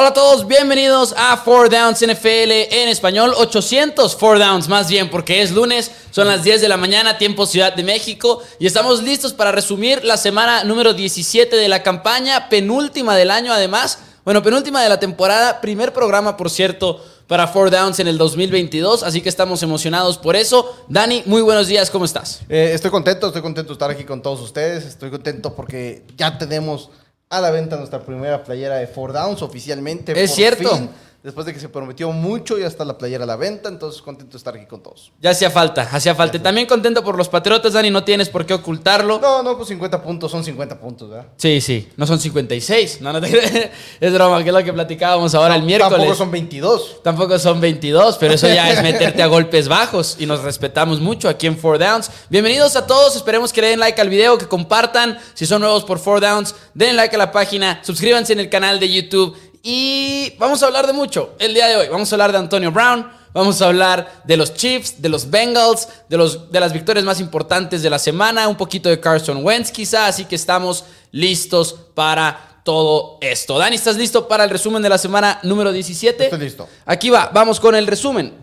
[0.00, 5.10] Hola a todos, bienvenidos a 4 Downs NFL en español, 800 4 Downs más bien,
[5.10, 9.02] porque es lunes, son las 10 de la mañana, tiempo Ciudad de México, y estamos
[9.02, 14.40] listos para resumir la semana número 17 de la campaña, penúltima del año además, bueno,
[14.40, 19.20] penúltima de la temporada, primer programa por cierto para 4 Downs en el 2022, así
[19.20, 20.76] que estamos emocionados por eso.
[20.86, 22.42] Dani, muy buenos días, ¿cómo estás?
[22.48, 26.38] Eh, estoy contento, estoy contento de estar aquí con todos ustedes, estoy contento porque ya
[26.38, 26.88] tenemos
[27.30, 30.20] a la venta nuestra primera playera de Four Downs oficialmente.
[30.20, 30.88] Es cierto.
[31.28, 34.32] Después de que se prometió mucho, ya está la playera a la venta, entonces contento
[34.32, 35.12] de estar aquí con todos.
[35.20, 36.42] Ya hacía falta, hacía falta.
[36.42, 39.18] También contento por los Patriotas, Dani, no tienes por qué ocultarlo.
[39.20, 41.26] No, no, pues 50 puntos son 50 puntos, ¿verdad?
[41.36, 43.02] Sí, sí, no son 56.
[43.02, 43.28] No, no te...
[44.00, 45.98] es broma, que es lo que platicábamos ahora el miércoles.
[45.98, 47.02] Tampoco son 22.
[47.02, 51.28] Tampoco son 22, pero eso ya es meterte a golpes bajos y nos respetamos mucho
[51.28, 52.10] aquí en Four Downs.
[52.30, 55.18] Bienvenidos a todos, esperemos que le den like al video, que compartan.
[55.34, 58.80] Si son nuevos por Four Downs, den like a la página, suscríbanse en el canal
[58.80, 61.88] de YouTube y vamos a hablar de mucho el día de hoy.
[61.88, 65.88] Vamos a hablar de Antonio Brown, vamos a hablar de los Chiefs, de los Bengals,
[66.08, 69.70] de, los, de las victorias más importantes de la semana, un poquito de Carson Wentz
[69.70, 73.58] quizá, así que estamos listos para todo esto.
[73.58, 76.24] Dani, ¿estás listo para el resumen de la semana número 17?
[76.24, 76.68] Estoy listo.
[76.84, 78.34] Aquí va, vamos con el resumen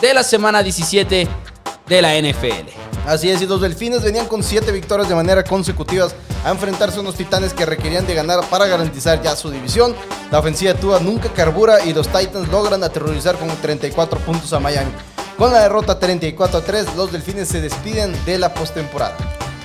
[0.00, 1.28] de la semana 17
[1.88, 2.83] de la NFL.
[3.06, 7.00] Así es, y los Delfines venían con siete victorias de manera consecutivas a enfrentarse a
[7.02, 9.94] unos titanes que requerían de ganar para garantizar ya su división.
[10.30, 14.60] La ofensiva de Tua nunca carbura y los Titans logran aterrorizar con 34 puntos a
[14.60, 14.90] Miami.
[15.36, 19.16] Con la derrota 34 a 3, los Delfines se despiden de la postemporada.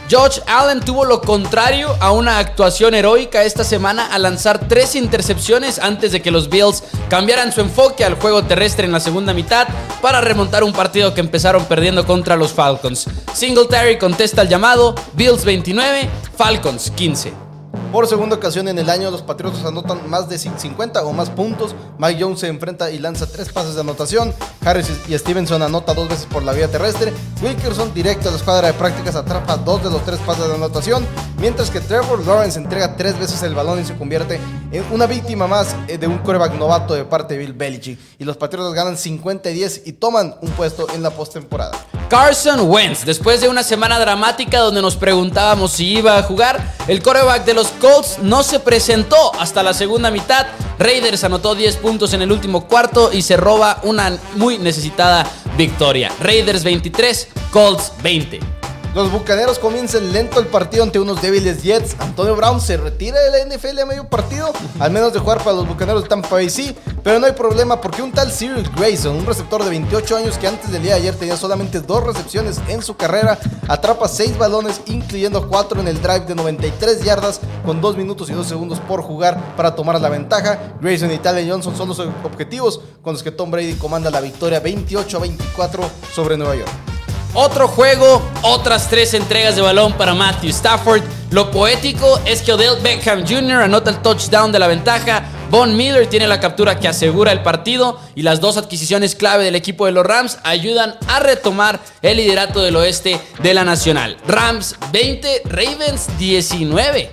[0.10, 5.78] Josh Allen tuvo lo contrario a una actuación heroica esta semana al lanzar tres intercepciones
[5.78, 9.68] antes de que los Bills cambiaran su enfoque al juego terrestre en la segunda mitad
[10.02, 13.06] para remontar un partido que empezaron perdiendo contra los Falcons.
[13.34, 17.49] Singletary contesta el llamado, Bills 29, Falcons 15.
[17.92, 21.74] Por segunda ocasión en el año, los Patriotas anotan más de 50 o más puntos.
[21.98, 24.32] Mike Jones se enfrenta y lanza tres pases de anotación.
[24.64, 27.12] Harris y Stevenson anota dos veces por la vía terrestre.
[27.42, 31.04] Wilkerson, directo a la escuadra de prácticas, atrapa dos de los tres pases de anotación.
[31.40, 34.42] Mientras que Trevor Lawrence entrega tres veces el balón y se convierte
[34.74, 37.98] en una víctima más eh, de un coreback novato de parte de Bill Belichick.
[38.20, 41.78] Y los Patriotas ganan 50 y 10 y toman un puesto en la postemporada.
[42.10, 47.02] Carson Wentz, después de una semana dramática donde nos preguntábamos si iba a jugar, el
[47.02, 50.46] coreback de los Colts no se presentó hasta la segunda mitad.
[50.78, 55.26] Raiders anotó 10 puntos en el último cuarto y se roba una muy necesitada
[55.56, 56.12] victoria.
[56.20, 58.59] Raiders 23, Colts 20.
[58.96, 61.96] Los bucaneros comienzan lento el partido ante unos débiles Jets.
[62.00, 65.58] Antonio Brown se retira de la NFL a medio partido, al menos de jugar para
[65.58, 66.76] los bucaneros de Tampa Bay, sí.
[67.04, 70.48] Pero no hay problema porque un tal Cyril Grayson, un receptor de 28 años que
[70.48, 74.82] antes del día de ayer tenía solamente dos recepciones en su carrera, atrapa 6 balones,
[74.88, 79.04] incluyendo 4 en el drive de 93 yardas, con 2 minutos y 2 segundos por
[79.04, 80.74] jugar para tomar la ventaja.
[80.82, 84.60] Grayson y Tyler Johnson son los objetivos con los que Tom Brady comanda la victoria
[84.60, 86.99] 28 a 24 sobre Nueva York.
[87.34, 91.04] Otro juego, otras tres entregas de balón para Matthew Stafford.
[91.30, 93.62] Lo poético es que Odell Beckham Jr.
[93.62, 95.24] anota el touchdown de la ventaja.
[95.52, 99.56] Von Miller tiene la captura que asegura el partido y las dos adquisiciones clave del
[99.56, 104.18] equipo de los Rams ayudan a retomar el liderato del oeste de la Nacional.
[104.28, 107.12] Rams 20, Ravens 19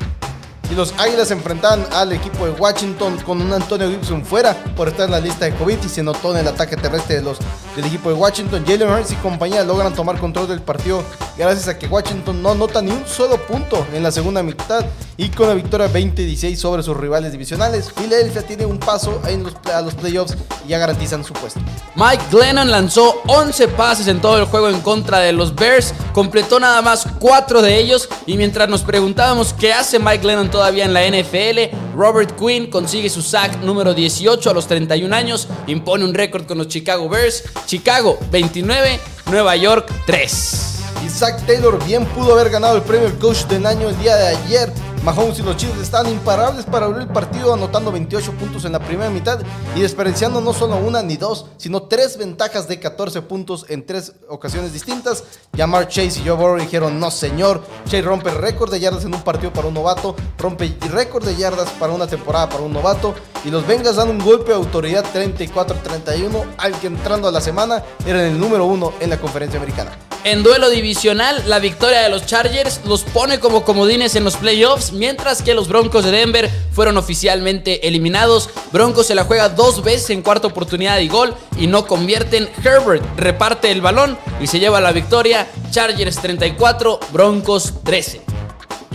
[0.71, 5.07] y los Águilas enfrentaban al equipo de Washington con un Antonio Gibson fuera por estar
[5.07, 7.39] en la lista de COVID y se notó en el ataque terrestre de los,
[7.77, 8.65] del equipo de Washington.
[8.67, 11.05] Jalen Hurts y compañía logran tomar control del partido
[11.37, 14.85] gracias a que Washington no anota ni un solo punto en la segunda mitad
[15.19, 17.91] y con la victoria 20-16 sobre sus rivales divisionales.
[17.95, 21.61] Philadelphia tiene un paso en los, a los playoffs y ya garantizan su puesto.
[21.95, 26.59] Mike Glennon lanzó 11 pases en todo el juego en contra de los Bears, completó
[26.59, 30.95] nada más 4 de ellos y mientras nos preguntábamos qué hace Mike Glennon todavía en
[30.95, 36.13] la NFL, Robert Quinn consigue su sack número 18 a los 31 años, impone un
[36.13, 40.77] récord con los Chicago Bears, Chicago 29, Nueva York 3.
[41.07, 44.71] Isaac Taylor bien pudo haber ganado el premio Coach del año el día de ayer,
[45.05, 48.81] Mahomes y los Chiefs están imparables para abrir el partido, anotando 28 puntos en la
[48.81, 49.39] primera mitad
[49.75, 54.15] y desperdiciando no solo una ni dos, sino tres ventajas de 14 puntos en tres
[54.29, 55.25] ocasiones distintas.
[55.53, 59.23] Yamar Chase y Joe Burrow dijeron, no señor, Chase rompe récord de yardas en un
[59.23, 63.15] partido para un novato, rompe récord de yardas para una temporada para un novato
[63.45, 67.83] y los Bengals dan un golpe de autoridad 34-31 al que entrando a la semana
[68.05, 69.93] eran el número uno en la conferencia americana.
[70.27, 74.91] En duelo divisional, la victoria de los Chargers los pone como comodines en los playoffs,
[74.91, 78.51] mientras que los Broncos de Denver fueron oficialmente eliminados.
[78.73, 82.49] Broncos se la juega dos veces en cuarta oportunidad y gol y no convierten.
[82.65, 85.47] Herbert reparte el balón y se lleva la victoria.
[85.71, 88.23] Chargers 34, Broncos 13.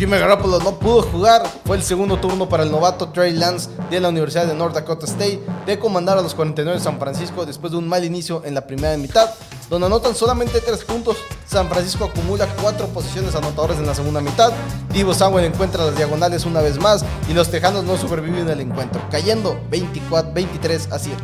[0.01, 1.44] Jimmy Garoppolo no pudo jugar.
[1.63, 5.06] Fue el segundo turno para el novato Trey Lance de la Universidad de North Dakota
[5.06, 8.56] State de comandar a los 49 de San Francisco después de un mal inicio en
[8.56, 9.30] la primera mitad,
[9.71, 11.15] donde anotan solamente tres puntos.
[11.47, 14.51] San Francisco acumula cuatro posiciones anotadoras en la segunda mitad.
[14.91, 19.01] Divo Samuel encuentra las diagonales una vez más y los Tejanos no sobreviven al encuentro,
[19.09, 21.18] cayendo 24, 23 a 7.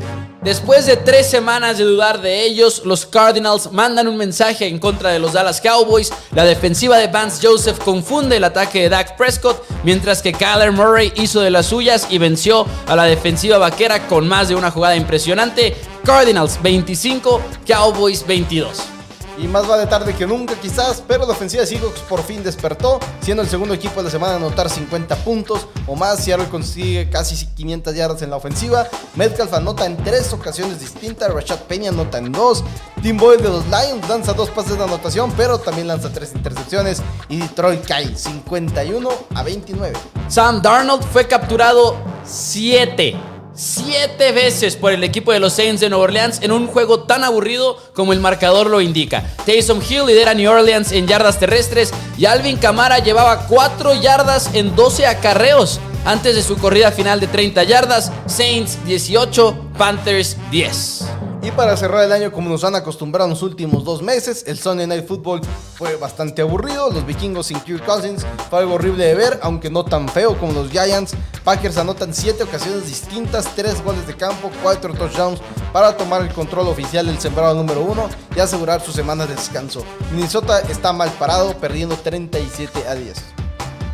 [0.43, 5.09] Después de tres semanas de dudar de ellos, los Cardinals mandan un mensaje en contra
[5.09, 6.13] de los Dallas Cowboys.
[6.31, 11.11] La defensiva de Vance Joseph confunde el ataque de Dak Prescott, mientras que Kyler Murray
[11.17, 14.95] hizo de las suyas y venció a la defensiva vaquera con más de una jugada
[14.95, 15.75] impresionante.
[16.07, 18.81] Cardinals 25, Cowboys 22.
[19.39, 22.41] Y más va de tarde que nunca quizás, pero la ofensiva de Seahawks por fin
[22.41, 26.23] despertó, siendo el segundo equipo de la semana a anotar 50 puntos o más.
[26.23, 28.87] Seattle consigue casi 500 yardas en la ofensiva.
[29.15, 32.63] Metcalf anota en tres ocasiones distintas, Rashad Peña anota en dos.
[33.03, 37.01] Tim Boyle de los Lions lanza dos pases de anotación, pero también lanza tres intercepciones.
[37.27, 39.93] Y Detroit cae 51 a 29.
[40.29, 46.05] Sam Darnold fue capturado 7 siete veces por el equipo de los Saints de Nueva
[46.05, 49.25] Orleans en un juego tan aburrido como el marcador lo indica.
[49.45, 54.75] Taysom Hill lidera New Orleans en yardas terrestres y Alvin Kamara llevaba 4 yardas en
[54.75, 58.11] 12 acarreos antes de su corrida final de 30 yardas.
[58.27, 61.26] Saints 18, Panthers 10.
[61.47, 64.59] Y para cerrar el año como nos han acostumbrado en los últimos dos meses, el
[64.59, 65.39] Sunday Night Football
[65.75, 66.91] fue bastante aburrido.
[66.91, 70.51] Los vikingos sin Kirk Cousins fue algo horrible de ver, aunque no tan feo como
[70.51, 71.15] los Giants.
[71.45, 75.39] Packers anotan siete ocasiones distintas, tres goles de campo, cuatro touchdowns
[75.71, 79.85] para tomar el control oficial del sembrado número uno y asegurar su semana de descanso.
[80.11, 83.23] Minnesota está mal parado, perdiendo 37 a 10.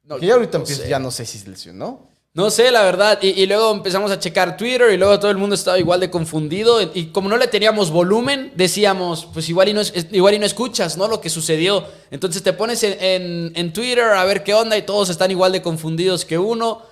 [0.02, 2.10] No, que ya ahorita ya no sé si se lesionó.
[2.34, 3.20] No sé, la verdad.
[3.22, 6.82] Y, luego empezamos a checar Twitter y luego todo el mundo estaba igual de confundido.
[6.82, 9.82] Y, como no le teníamos volumen, decíamos, pues igual y no,
[10.12, 11.08] igual y no escuchas, ¿no?
[11.08, 11.86] Lo que sucedió.
[12.10, 15.62] Entonces te pones en, en Twitter a ver qué onda y todos están igual de
[15.62, 16.92] confundidos que uno.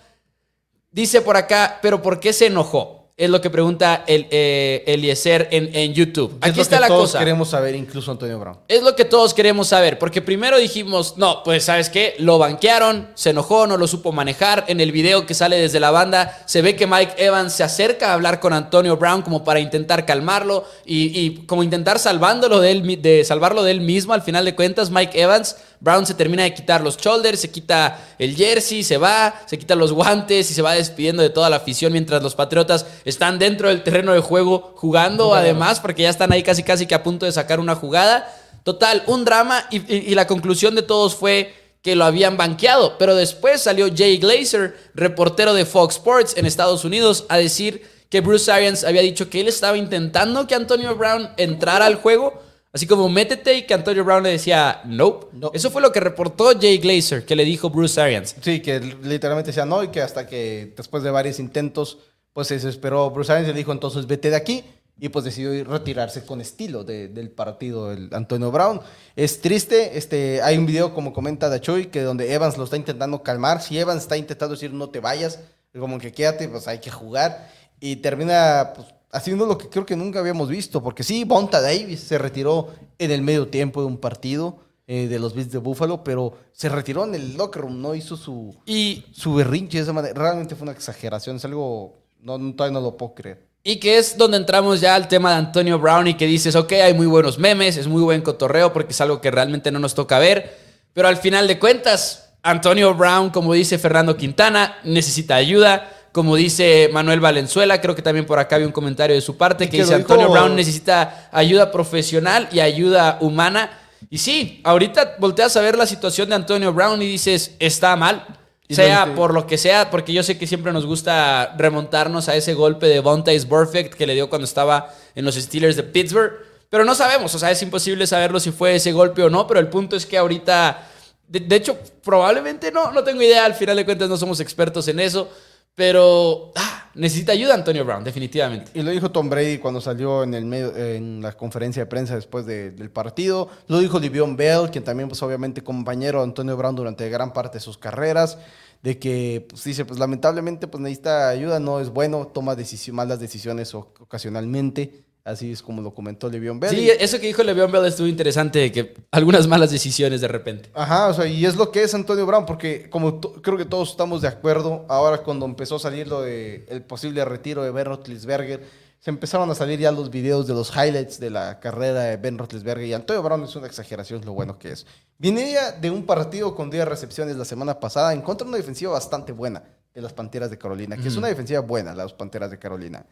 [0.93, 3.13] Dice por acá, pero ¿por qué se enojó?
[3.15, 6.37] Es lo que pregunta el, eh, Eliezer en, en, YouTube.
[6.41, 8.57] Aquí está la todos queremos saber, incluso Antonio Brown.
[8.67, 13.09] Es lo que todos queremos saber, porque primero dijimos, no, pues sabes qué, lo banquearon,
[13.13, 14.65] se enojó, no lo supo manejar.
[14.67, 18.09] En el video que sale desde la banda se ve que Mike Evans se acerca
[18.09, 22.71] a hablar con Antonio Brown como para intentar calmarlo y, y como intentar salvándolo de,
[22.71, 24.13] él, de salvarlo de él mismo.
[24.13, 27.99] Al final de cuentas, Mike Evans Brown se termina de quitar los shoulders, se quita
[28.19, 31.55] el jersey, se va, se quita los guantes y se va despidiendo de toda la
[31.55, 36.31] afición mientras los Patriotas están dentro del terreno de juego jugando, además, porque ya están
[36.31, 38.31] ahí casi casi que a punto de sacar una jugada.
[38.63, 42.99] Total, un drama y, la conclusión de todos fue que lo habían banqueado.
[42.99, 48.21] Pero después salió Jay Glazer, reportero de Fox Sports en Estados Unidos, a decir que
[48.21, 52.39] Bruce Arians había dicho que él estaba intentando que Antonio Brown entrara al juego
[52.73, 55.27] Así como métete y que Antonio Brown le decía nope.
[55.33, 55.51] no.
[55.53, 58.35] Eso fue lo que reportó Jay Glazer, que le dijo Bruce Arians.
[58.41, 61.97] Sí, que literalmente decía no y que hasta que después de varios intentos,
[62.31, 64.63] pues se desesperó Bruce Arians y le dijo entonces vete de aquí
[65.01, 68.79] y pues decidió retirarse con estilo del partido el Antonio Brown.
[69.15, 73.23] Es triste, este, hay un video como comenta Dachoy que donde Evans lo está intentando
[73.23, 73.61] calmar.
[73.63, 75.39] Si Evans está intentando decir no te vayas,
[75.77, 77.49] como que quédate, pues hay que jugar
[77.79, 80.81] y termina pues, haciendo lo que creo que nunca habíamos visto.
[80.83, 85.19] Porque sí, Bonta Davis se retiró en el medio tiempo de un partido eh, de
[85.19, 89.05] los Bills de Buffalo, pero se retiró en el locker room, no hizo su, Y,
[89.13, 90.13] su berrinche de esa manera.
[90.13, 93.47] Realmente fue una exageración, es algo, no, no- todavía no lo puedo creer.
[93.63, 96.71] y que es donde entramos ya al tema de Antonio Brown y que dices, ok,
[96.73, 99.93] hay muy buenos memes, es muy buen cotorreo porque es algo que realmente no nos
[99.93, 100.57] toca ver,
[100.93, 105.89] pero al final de cuentas, Antonio Brown, como dice Fernando Quintana, necesita ayuda.
[106.11, 109.65] Como dice Manuel Valenzuela, creo que también por acá había un comentario de su parte
[109.65, 113.79] que que dice dijo- Antonio Brown necesita ayuda profesional y ayuda humana.
[114.09, 118.25] Y sí, ahorita volteas a ver la situación de Antonio Brown y dices, está mal.
[118.69, 122.53] Sea por lo que sea, porque yo sé que siempre nos gusta remontarnos a ese
[122.53, 126.31] golpe de Bontais Perfect que le dio cuando estaba en los Steelers de Pittsburgh.
[126.69, 129.59] Pero no sabemos, o sea, es imposible saberlo si fue ese golpe o no, pero
[129.59, 130.87] el punto es que ahorita,
[131.27, 134.87] de, de hecho, probablemente no, no tengo idea, al final de cuentas no somos expertos
[134.87, 135.29] en eso,
[135.75, 138.71] pero ah, necesita ayuda Antonio Brown, definitivamente.
[138.73, 142.15] Y lo dijo Tom Brady cuando salió en el medio, en la conferencia de prensa
[142.15, 143.49] después de- del partido.
[143.67, 147.57] Lo dijo Livion Bell, quien también, pues obviamente, compañero de Antonio Brown durante gran parte
[147.57, 148.37] de sus carreras.
[148.83, 153.19] De que, pues dice, pues lamentablemente, pues necesita ayuda, no es bueno, toma decisi- malas
[153.19, 155.05] decisiones ocasionalmente.
[155.23, 156.71] Así es como lo comentó Livion Bell.
[156.71, 160.69] Sí, eso que dijo Le'Veon Bell estuvo interesante, que algunas malas decisiones de repente.
[160.73, 163.91] Ajá, o sea, y es lo que es Antonio Brown, porque como creo que todos
[163.91, 167.85] estamos de acuerdo, ahora cuando empezó a salir lo de el posible retiro de Ben
[167.85, 168.63] Roethlisberger,
[168.99, 172.37] se empezaron a salir ya los videos de los highlights de la carrera de Ben
[172.37, 174.87] Roethlisberger y Antonio Brown es una exageración lo bueno que es.
[175.19, 178.57] Viene ya de un partido con 10 recepciones la semana pasada en contra de una
[178.57, 179.63] defensiva bastante buena
[179.93, 183.05] de las Panteras de Carolina, que es una defensiva buena, las Panteras de Carolina.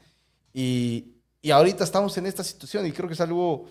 [0.53, 3.65] Y, y ahorita estamos en esta situación y creo que es algo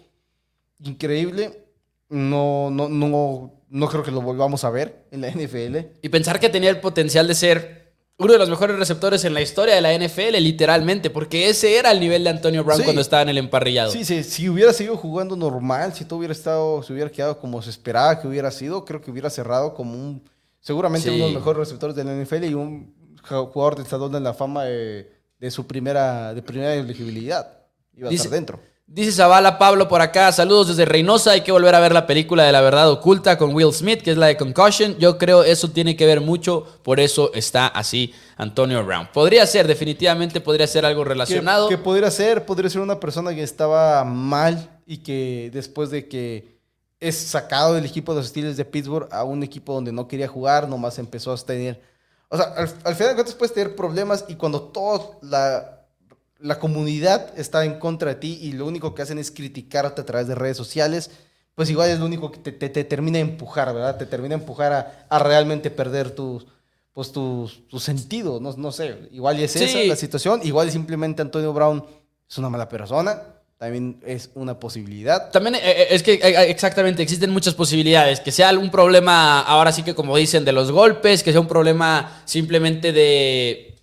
[0.83, 1.65] increíble.
[2.09, 5.77] No, no, no, no creo que lo volvamos a ver en la NFL.
[6.03, 9.43] Y pensar que tenía el potencial de ser uno de los mejores receptores en la
[9.43, 12.85] historia de la NFL, literalmente, porque ese era el nivel de Antonio Brown Sí.
[12.85, 13.93] cuando estaba en el emparrillado.
[13.93, 17.61] Sí, sí, si hubiera seguido jugando normal, si todo hubiera estado, si hubiera quedado como
[17.63, 20.23] se esperaba que hubiera sido, creo que hubiera cerrado como un,
[20.61, 21.15] seguramente Sí.
[21.15, 24.19] uno de los mejores receptores de la NFL y un ju- jugador del Salón de
[24.21, 27.58] la Fama de, de su primera, de primera elegibilidad.
[27.99, 28.61] Iba a Dice- estar dentro.
[28.91, 32.45] Dice Zavala Pablo por acá, saludos desde Reynosa, hay que volver a ver la película
[32.45, 34.97] de la verdad oculta con Will Smith, que es la de Concussion.
[34.99, 39.11] Yo creo eso tiene que ver mucho, por eso está así Antonio Brown.
[39.13, 41.69] Podría ser, definitivamente podría ser algo relacionado.
[41.69, 46.09] Que, que podría ser, podría ser una persona que estaba mal y que después de
[46.09, 46.57] que
[46.99, 50.29] es sacado del equipo de los Steelers de Pittsburgh a un equipo donde no quería
[50.29, 51.79] jugar, nomás empezó a tener...
[52.31, 55.78] O sea, al, al final de cuentas puedes tener problemas y cuando toda la,
[56.41, 60.07] la comunidad está en contra de ti y lo único que hacen es criticarte a
[60.07, 61.11] través de redes sociales,
[61.55, 63.97] pues igual es lo único que te, te- te termina de empujar, ¿verdad?
[63.97, 66.47] Te termina de empujar a, a realmente perder tus...
[66.93, 69.63] Pues tu, tu sentido, no, no sé, igual es Sí.
[69.63, 71.85] esa la situación, igual simplemente Antonio Brown
[72.29, 73.23] es una mala persona,
[73.57, 75.31] también es una posibilidad.
[75.31, 78.19] También eh, eh, es que eh, exactamente existen muchas posibilidades.
[78.19, 81.47] Que sea un problema, ahora sí que como dicen, de los golpes, que sea un
[81.47, 83.78] problema simplemente de.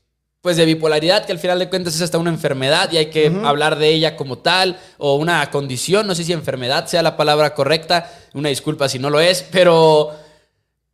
[0.46, 3.36] Pues de bipolaridad, que al final de cuentas es hasta una enfermedad y hay que
[3.44, 7.56] hablar de ella como tal, o una condición, no sé si enfermedad sea la palabra
[7.56, 10.12] correcta, una disculpa si no lo es, pero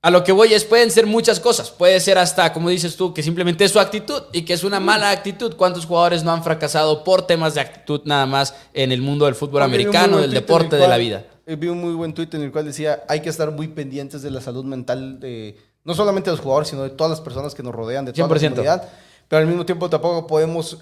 [0.01, 1.69] a lo que voy es, pueden ser muchas cosas.
[1.69, 4.79] Puede ser hasta, como dices tú, que simplemente es su actitud y que es una
[4.79, 5.53] mala actitud.
[5.57, 9.35] ¿Cuántos jugadores no han fracasado por temas de actitud nada más en el mundo del
[9.35, 11.25] fútbol También americano, del deporte, de la vida?
[11.45, 14.21] eh, Vi un muy buen tuit en el cual decía, hay que estar muy pendientes
[14.21, 17.53] de la salud mental de no solamente de los jugadores, sino de todas las personas
[17.53, 18.49] que nos rodean, de toda la 100%.
[18.51, 18.89] comunidad.
[19.31, 20.77] Pero al mismo tiempo tampoco podemos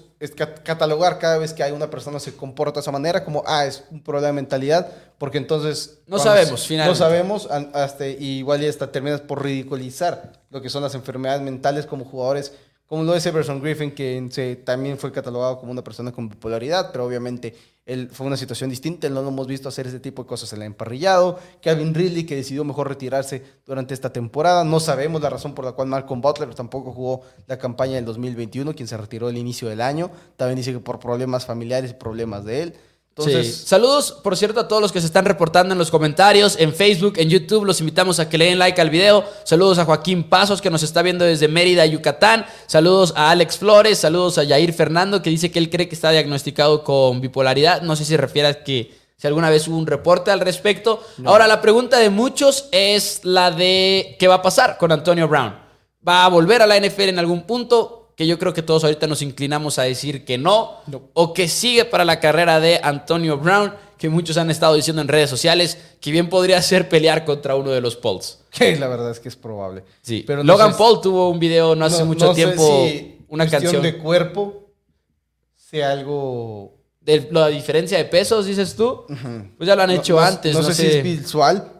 [0.64, 3.64] catalogar cada vez que hay una persona que se comporta de esa manera como, ah,
[3.64, 4.88] es un problema de mentalidad,
[5.18, 6.00] porque entonces...
[6.08, 6.98] No sabemos, finalmente.
[6.98, 11.42] No sabemos, hasta, y igual y hasta terminas por ridiculizar lo que son las enfermedades
[11.42, 12.52] mentales como jugadores,
[12.88, 16.90] como lo es Everson Griffin, que se, también fue catalogado como una persona con bipolaridad,
[16.90, 17.54] pero obviamente
[17.86, 20.60] él fue una situación distinta, no lo hemos visto hacer ese tipo de cosas en
[20.60, 21.38] el emparrillado.
[21.60, 25.72] Kevin Ridley, que decidió mejor retirarse durante esta temporada, no sabemos la razón por la
[25.72, 29.80] cual Malcolm Butler tampoco jugó la campaña del 2021, quien se retiró al inicio del
[29.80, 32.74] año, también dice que por problemas familiares y problemas de él.
[33.10, 33.66] Entonces, Sí.
[33.66, 37.14] Saludos, por cierto, a todos los que se están reportando en los comentarios, en Facebook,
[37.16, 37.64] en YouTube.
[37.64, 39.24] Los invitamos a que le den like al video.
[39.44, 42.46] Saludos a Joaquín Pasos, que nos está viendo desde Mérida, Yucatán.
[42.66, 43.98] Saludos a Alex Flores.
[43.98, 47.82] Saludos a Yair Fernando, que dice que él cree que está diagnosticado con bipolaridad.
[47.82, 51.02] No sé si se refiere a que si alguna vez hubo un reporte al respecto.
[51.26, 55.54] Ahora, la pregunta de muchos es la de qué va a pasar con Antonio Brown.
[56.06, 57.99] ¿Va a volver a la NFL en algún punto?
[58.20, 60.76] Que yo creo que todos ahorita nos inclinamos a decir que no.
[60.88, 61.08] No.
[61.14, 65.08] O que sigue para la carrera de Antonio Brown, que muchos han estado diciendo en
[65.08, 68.40] redes sociales que bien podría ser pelear contra uno de los Pauls.
[68.50, 69.84] que la verdad es que es probable.
[70.02, 70.22] Sí.
[70.26, 72.86] Pero no Logan sé- Paul tuvo un video no hace no- mucho no sé tiempo,
[72.86, 73.80] si una canción.
[73.82, 74.70] de cuerpo
[75.56, 76.74] sea algo...
[77.00, 79.06] De la diferencia de pesos, dices tú.
[79.56, 80.54] Pues ya lo han hecho no- antes.
[80.54, 81.72] No, sé, si es visual.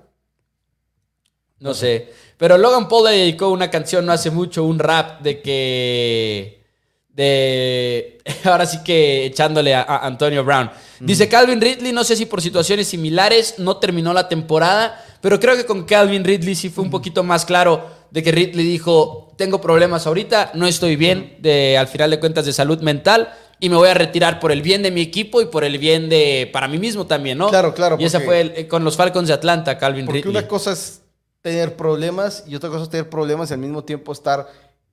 [1.59, 2.09] No sé.
[2.41, 6.65] Pero Logan Paul le dedicó una canción no hace mucho, un rap de que.
[7.09, 8.19] De.
[8.45, 10.71] Ahora sí que echándole a, a Antonio Brown.
[11.01, 15.57] Dice Calvin Ridley, no sé si por situaciones similares no terminó la temporada, pero creo
[15.57, 19.61] que con Calvin Ridley sí fue un poquito más claro de que Ridley dijo: Tengo
[19.61, 23.33] problemas ahorita, no estoy bien, de, al final de cuentas, de salud mental.
[23.63, 26.09] Y me voy a retirar por el bien de mi equipo y por el bien
[26.09, 26.49] de.
[26.51, 27.49] para mí mismo también, ¿no?
[27.51, 30.23] Claro, claro, Y esa porque- fue el- eh, con los Falcons de Atlanta, Calvin Porque
[30.23, 30.37] Ridley.
[30.39, 31.00] una cosa es
[31.43, 34.47] tener problemas y otra cosa es tener problemas y al mismo tiempo estar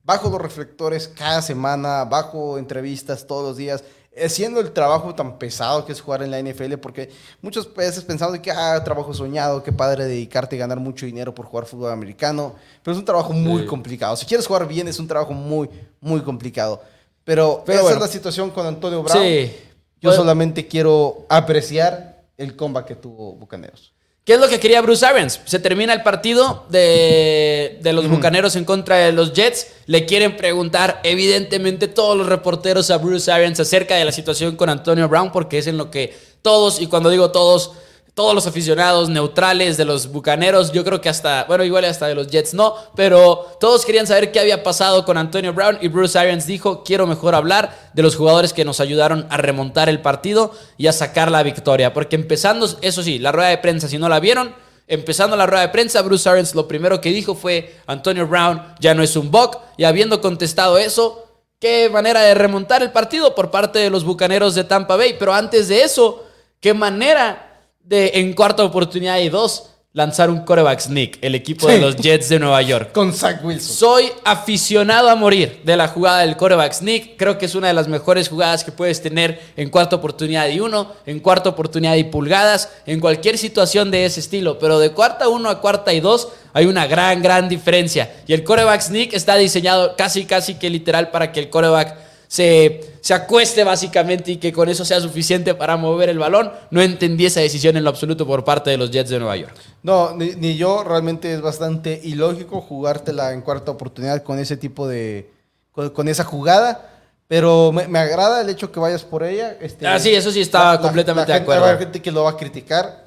[0.04, 3.84] bajo los reflectores cada semana, bajo entrevistas todos los días,
[4.24, 7.12] haciendo el trabajo tan pesado que es jugar en la NFL, porque
[7.42, 11.46] muchas veces pensamos que, ah, trabajo soñado, qué padre dedicarte y ganar mucho dinero por
[11.46, 13.68] jugar fútbol americano, pero es un trabajo muy Sí.
[13.68, 14.16] complicado.
[14.16, 16.82] Si quieres jugar bien, es un trabajo muy, muy complicado.
[17.26, 17.98] Pero, Pero esa bueno.
[17.98, 19.22] es la situación con Antonio Brown.
[19.22, 19.52] Sí.
[20.00, 23.94] Yo Bueno, solamente quiero apreciar el comeback que tuvo Bucaneros.
[24.28, 25.40] ¿Qué es lo que quería Bruce Arians?
[25.46, 29.68] Se termina el partido de, de los Bucaneros en contra de los Jets.
[29.86, 34.68] Le quieren preguntar, evidentemente, todos los reporteros a Bruce Arians acerca de la situación con
[34.68, 37.72] Antonio Brown, porque es en lo que todos, y cuando digo todos,
[38.18, 42.16] todos los aficionados neutrales de los Bucaneros, yo creo que hasta, bueno, igual hasta de
[42.16, 46.18] los Jets no, pero todos querían saber qué había pasado con Antonio Brown y Bruce
[46.18, 50.52] Arians dijo, quiero mejor hablar de los jugadores que nos ayudaron a remontar el partido
[50.78, 54.10] y a sacar la victoria, porque empezando, eso sí, la rueda de prensa, si no
[54.10, 54.56] la vieron,
[54.88, 58.96] empezando la rueda de prensa, Bruce Arians lo primero que dijo fue, Antonio Brown ya
[58.96, 61.28] no es un bug, y habiendo contestado eso,
[61.60, 65.36] qué manera de remontar el partido por parte de los Bucaneros de Tampa Bay, pero
[65.36, 66.26] antes de eso,
[66.60, 67.47] qué manera
[67.88, 72.30] de en cuarta oportunidad y dos lanzar un coreback sneak, el equipo de los Jets
[72.30, 72.92] de Nueva York.
[72.92, 73.76] Con Zach Wilson.
[73.76, 77.18] Soy aficionado a morir de la jugada del coreback sneak.
[77.18, 80.60] Creo que es una de las mejores jugadas que puedes tener en cuarta oportunidad y
[80.60, 84.60] uno, en cuarta oportunidad y pulgadas, en cualquier situación de ese estilo.
[84.60, 88.14] Pero de cuarta uno a cuarta y dos hay una gran, gran diferencia.
[88.28, 92.98] Y el coreback sneak está diseñado casi, casi que literal para que el coreback se,
[93.02, 96.52] se acueste básicamente y que con eso sea suficiente para mover el balón.
[96.72, 99.56] No entendí esa decisión en lo absoluto por parte de los Jets de Nueva York.
[99.84, 100.84] No, ni, ni yo.
[100.84, 105.30] Realmente es bastante ilógico jugártela en cuarta oportunidad con ese tipo de.
[105.72, 106.94] con, con esa jugada.
[107.30, 109.58] Pero me, me agrada el hecho que vayas por ella.
[109.60, 111.66] Este, Ah, sí, eso sí estaba completamente de acuerdo.
[111.66, 113.07] Haber gente que lo va a criticar.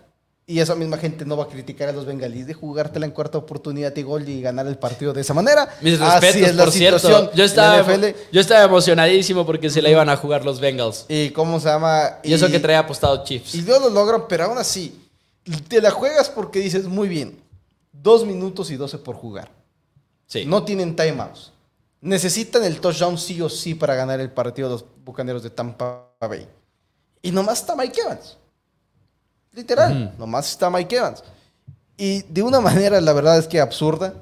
[0.50, 3.38] Y esa misma gente no va a criticar a los bengalíes de jugártela en cuarta
[3.38, 5.68] oportunidad y gol y ganar el partido de esa manera.
[5.80, 7.32] Mis Así respetos, es la por cierto.
[7.34, 7.86] Yo estaba,
[8.32, 11.06] yo emocionadísimo porque se la iban a jugar los Bengals.
[11.08, 12.18] Y cómo se llama.
[12.24, 13.54] Y, eso que traía apostado Chiefs.
[13.54, 15.00] Y no lo logran, pero aún así,
[15.68, 17.40] te la juegas porque dices, muy bien,
[17.92, 19.52] dos minutos y doce por jugar.
[20.26, 20.46] sí.
[20.46, 21.52] No tienen timeouts.
[22.00, 26.08] Necesitan el touchdown sí o sí para ganar el partido de los Bucaneros de Tampa
[26.20, 26.48] Bay.
[27.22, 28.36] Y nomás está Mike Evans.
[29.52, 31.22] Literal, nomás está Mike Evans.
[31.96, 34.14] Y de una manera, la verdad es que absurda,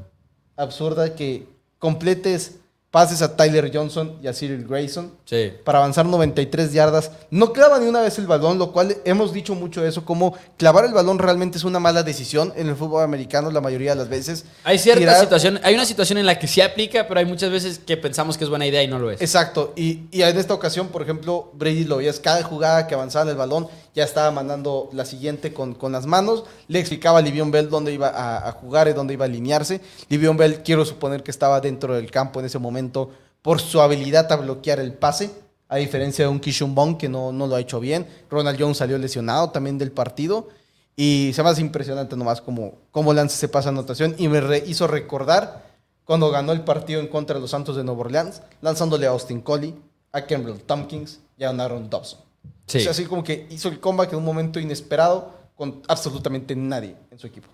[0.56, 1.46] absurda que
[1.78, 2.52] completes
[2.90, 5.52] pases a Tyler Johnson y a Cyril Grayson Sí.
[5.62, 7.10] para avanzar 93 yardas.
[7.30, 10.86] No clava ni una vez el balón, lo cual hemos dicho mucho eso, como clavar
[10.86, 14.08] el balón realmente es una mala decisión en el fútbol americano la mayoría de las
[14.08, 14.46] veces.
[14.64, 17.50] Hay cierta Tirar- situación, hay una situación en la que sí aplica, pero hay muchas
[17.50, 19.20] veces que pensamos que es buena idea y no lo es.
[19.20, 23.24] Exacto, y, y en esta ocasión, por ejemplo, Brady lo veías cada jugada que avanzaba
[23.24, 27.22] en el balón, ya estaba mandando la siguiente con, con las manos, le explicaba a
[27.22, 29.80] Livion Bell dónde iba a, jugar y dónde iba a alinearse.
[30.08, 33.11] Livion Bell, quiero suponer que estaba dentro del campo en ese momento
[33.42, 35.32] por su habilidad a bloquear el pase,
[35.68, 38.06] a diferencia de un Kishon Bong que no, no lo ha hecho bien.
[38.30, 40.48] Ronald Jones salió lesionado también del partido.
[40.94, 44.14] Y se me hace impresionante nomás cómo, cómo lanza ese pase de anotación.
[44.16, 45.64] Y me hizo recordar
[46.04, 49.40] cuando ganó el partido en contra de los Santos de Nueva Orleans, lanzándole a Austin
[49.40, 49.74] Coley,
[50.12, 52.27] a Campbell Tompkins y a Aaron Dobson.
[52.68, 52.78] Sí.
[52.78, 56.94] O sea, así como que hizo el comeback en un momento inesperado con absolutamente nadie
[57.11, 57.48] en su equipo.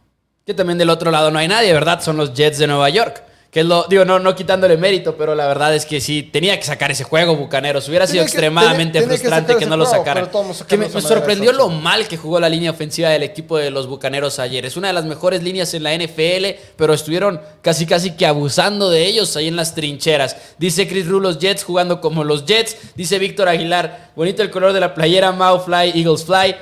[0.44, 2.03] Que también del otro lado no hay nadie, ¿verdad?
[2.03, 3.22] Son los Jets de Nueva York.
[3.54, 6.58] Que es lo, digo, no, no quitándole mérito, pero la verdad es que sí, tenía
[6.58, 7.88] que sacar ese juego, Bucaneros.
[7.88, 12.08] Hubiera sido que- extremadamente frustrante que, no lo juego, nos Que me, sorprendió lo mal
[12.08, 14.66] que jugó la línea ofensiva del equipo de los Bucaneros ayer.
[14.66, 18.90] Es una de las mejores líneas en la NFL, pero estuvieron casi casi que abusando
[18.90, 20.36] de ellos ahí en las trincheras.
[20.58, 22.76] Dice Chris Rule, los Jets jugando como los Jets.
[22.96, 26.56] Dice Víctor Aguilar, bonito el color de la playera, Mau Fly, Eagles Fly.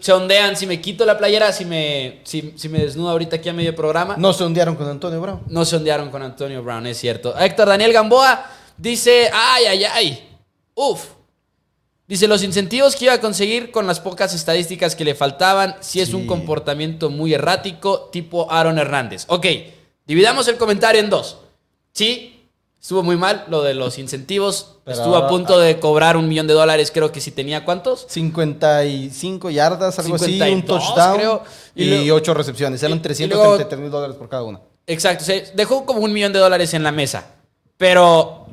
[0.00, 3.48] Se ondean, si me quito la playera, si me, si, si me desnudo ahorita aquí
[3.48, 4.14] a medio programa.
[4.16, 5.42] No se ondearon con Antonio Brown.
[5.48, 7.36] No se ondearon con Antonio Brown, es cierto.
[7.36, 10.28] Héctor Daniel Gamboa dice, ay, ay, ay.
[10.74, 11.06] Uf.
[12.06, 16.00] Dice, los incentivos que iba a conseguir con las pocas estadísticas que le faltaban, si
[16.00, 19.24] es un comportamiento muy errático, tipo Aaron Hernández.
[19.26, 19.46] Ok,
[20.06, 21.38] dividamos el comentario en dos.
[21.92, 22.33] Sí,
[22.84, 24.76] Estuvo muy mal lo de los incentivos.
[24.84, 28.04] Pero Estuvo a punto de cobrar un millón de dólares, creo que si tenía cuántos.
[28.10, 31.42] 55 yardas, algo así, un 52, touchdown creo.
[31.74, 32.82] Y y, luego- 8 recepciones.
[32.82, 34.60] Eran y- y 333 mil dólares por cada una.
[34.86, 37.24] Exacto, dejó como un millón de dólares en la mesa.
[37.78, 38.48] Pero.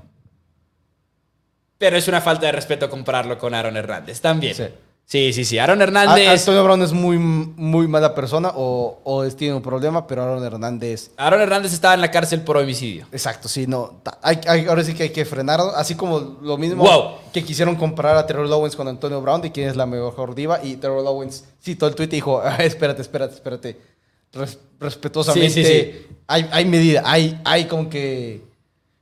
[1.77, 4.55] Pero es una falta de respeto compararlo con Aaron Hernández también.
[4.55, 4.63] Sí.
[5.11, 5.59] Sí, sí, sí.
[5.59, 6.25] Aaron A- Hernández.
[6.29, 10.41] Antonio Brown es muy, muy mala persona o, o es- tiene un problema, pero Aaron
[10.41, 11.11] Hernández.
[11.17, 13.05] Aaron Hernández estaba en la cárcel por homicidio.
[13.11, 13.99] Exacto, sí, no.
[14.03, 15.59] ta- hay- hay- ahora sí que hay que frenar.
[15.75, 17.15] Así como lo mismo Wow.
[17.33, 20.61] que quisieron comparar a Terrell Owens con Antonio Brown de quién es la mejor diva.
[20.63, 23.77] Y Terrell Owens citó el tweet y dijo: "Ah, Espérate, espérate, espérate.
[24.31, 25.49] Res- respetuosamente.
[25.49, 26.07] Sí, sí, sí.
[26.27, 28.43] Hay, hay medida, hay, hay como que.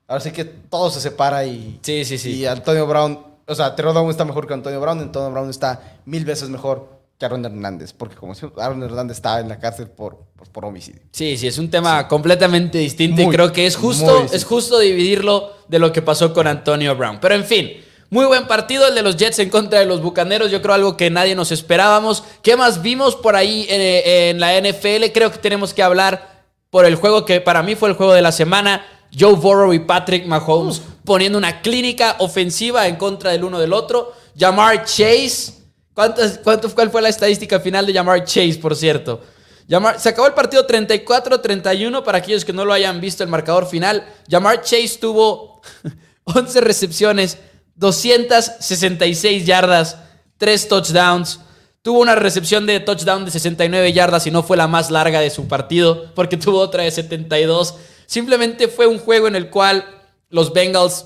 [0.07, 1.79] Ahora sí que todo se separa y.
[1.83, 2.31] Sí, sí, sí.
[2.37, 5.97] Y Antonio Brown, o sea, Terrell Owens está mejor que Antonio Brown, Antonio Brown está
[6.05, 9.87] mil veces mejor que Aaron Hernández, porque como si Aaron Hernández está en la cárcel
[9.87, 11.01] por, por, por homicidio.
[11.11, 15.51] Sí, sí, es un tema completamente distinto y creo que es justo, es justo dividirlo
[15.67, 17.19] de lo que pasó con Antonio Brown.
[17.19, 17.71] Pero en fin,
[18.09, 20.49] muy buen partido el de los Jets en contra de los Bucaneros.
[20.49, 22.23] Yo creo algo que nadie nos esperábamos.
[22.41, 25.11] ¿Qué más vimos por ahí en, en la NFL?
[25.13, 28.21] Creo que tenemos que hablar por el juego que para mí fue el juego de
[28.21, 28.85] la semana.
[29.17, 34.13] Joe Burrow y Patrick Mahomes poniendo una clínica ofensiva en contra del uno del otro.
[34.37, 35.53] Jamar Chase.
[35.93, 39.21] ¿Cuántas, cuánto, ¿Cuál fue la estadística final de Jamar Chase, por cierto?
[39.67, 43.67] Jamar- se acabó el partido 34-31 para aquellos que no lo hayan visto el marcador
[43.67, 44.05] final.
[44.29, 45.61] Jamar Chase tuvo
[46.23, 47.37] 11 recepciones,
[47.75, 49.97] 266 yardas,
[50.37, 51.39] 3 touchdowns.
[51.81, 55.29] Tuvo una recepción de touchdown de 69 yardas y no fue la más larga de
[55.29, 57.75] su partido porque tuvo otra de 72.
[58.09, 59.85] Simplemente fue un juego en el cual
[60.29, 61.05] los Bengals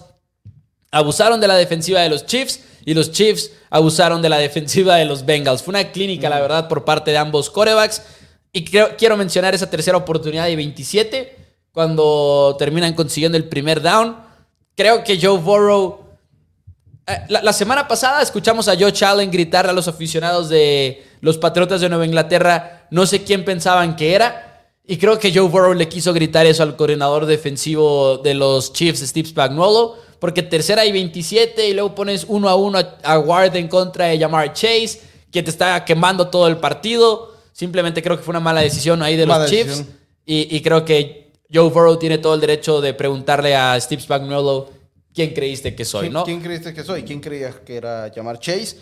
[0.89, 5.03] abusaron de la defensiva de los Chiefs y los Chiefs abusaron de la defensiva de
[5.03, 5.61] los Bengals.
[5.63, 8.01] Fue una clínica, la verdad, por parte de ambos corebacks.
[8.53, 11.35] Y creo- quiero mencionar esa tercera oportunidad de 27,
[11.73, 14.15] cuando terminan consiguiendo el primer down.
[14.73, 16.05] Creo que Joe Burrow...
[17.07, 21.37] eh, La, la semana pasada escuchamos a Joe Allen gritar a los aficionados de los
[21.37, 24.52] Patriotas de Nueva Inglaterra, no sé quién pensaban que era,
[24.85, 28.99] y creo que Joe Burrow le quiso gritar eso al coordinador defensivo de los Chiefs,
[28.99, 33.67] Steve Spagnuolo, porque tercera y 27 y luego pones uno a uno a, Ward en
[33.67, 34.99] contra de Jamar Chase,
[35.31, 37.33] que te está quemando todo el partido.
[37.53, 39.85] Simplemente creo que fue una mala decisión ahí de los Chiefs.
[40.25, 44.69] Y, y creo que Joe Burrow tiene todo el derecho de preguntarle a Steve Spagnuolo
[45.13, 46.23] quién creíste que soy, ¿Quién, ¿no?
[46.23, 47.03] quién creíste que soy?
[47.03, 48.77] ¿Quién creía que era llamar Chase?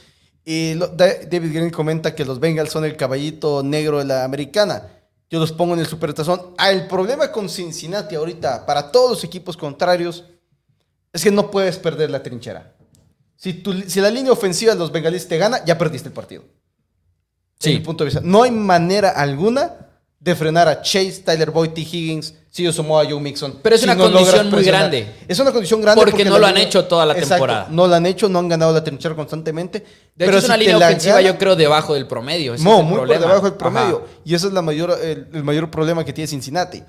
[0.46, 4.88] Y David Green comenta que los Bengals son el caballito negro de la americana.
[5.32, 6.54] Yo los pongo en el supertazón.
[6.58, 10.26] Ah, el problema con Cincinnati ahorita, para todos los equipos contrarios,
[11.14, 12.76] es que no puedes perder la trinchera.
[13.38, 16.44] Si, tu- si la línea ofensiva de los bengalíes te gana, ya perdiste el partido.
[17.60, 17.72] Sí.
[17.72, 18.22] En mi punto de vista.
[18.24, 19.88] No hay manera alguna
[20.22, 21.82] de frenar a Chase, Tyler Boyd, T.
[21.82, 23.58] Higgins, Sio Samoa, Joe Mixon.
[23.64, 25.16] Pero es si una no condición muy grande.
[25.28, 27.68] Es una condición grande Porque no lo han línea- hecho toda la Exacto, temporada.
[27.72, 29.80] No lo han hecho, no han ganado la trinchera constantemente.
[29.80, 32.54] De pero hecho, es una si línea ofensiva, gana- yo creo, debajo del promedio.
[32.54, 33.20] Ese no, es el muy problema.
[33.22, 33.98] por debajo del promedio.
[34.06, 34.22] Ajá.
[34.24, 36.84] Y ese es la mayor, el, el mayor problema que tiene Cincinnati.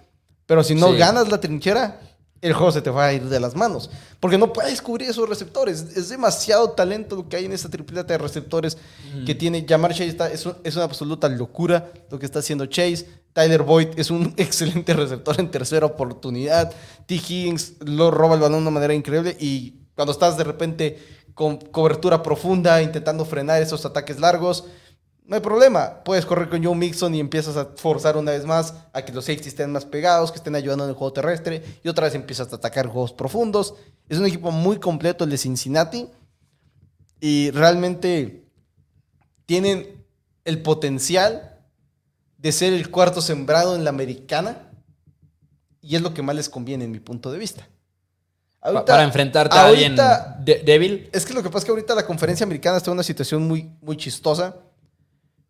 [0.45, 0.99] Pero si no Sí.
[0.99, 2.01] ganas la trinchera,
[2.43, 3.89] el juego se te va a ir de las manos.
[4.19, 5.81] Porque no puedes cubrir esos receptores.
[5.97, 8.77] Es demasiado talento lo que hay en esta tripleta de receptores
[9.25, 9.65] que tiene.
[9.67, 13.07] Jamar Chase está- es, un- es una absoluta locura lo que está haciendo Chase.
[13.33, 16.73] Tyler Boyd es un excelente receptor en tercera oportunidad.
[17.07, 17.15] T.
[17.15, 19.37] Higgins lo roba el balón de una manera increíble.
[19.41, 20.99] Y cuando estás de repente
[21.35, 24.65] con cobertura profunda, intentando frenar esos ataques largos,
[25.25, 26.03] no hay problema.
[26.05, 29.25] Puedes correr con Joe Mixon y empiezas a forzar una vez más a que los
[29.25, 31.63] safeties estén más pegados, que estén ayudando en el juego terrestre.
[31.83, 33.75] Y otra vez empiezas a atacar juegos profundos.
[34.09, 36.09] Es un equipo muy completo el de Cincinnati.
[37.21, 38.45] Y realmente
[39.47, 40.05] tienen
[40.45, 41.52] el potencial
[42.43, 44.69] de ser el cuarto sembrado en la americana.
[45.81, 47.67] Y es lo que más les conviene en mi punto de vista.
[48.61, 51.09] Pa- Ahorita- para enfrentarte a alguien ahorita- de- débil.
[51.13, 53.47] es que lo que pasa es que ahorita la conferencia americana está en una situación
[53.49, 54.57] muy, muy chistosa.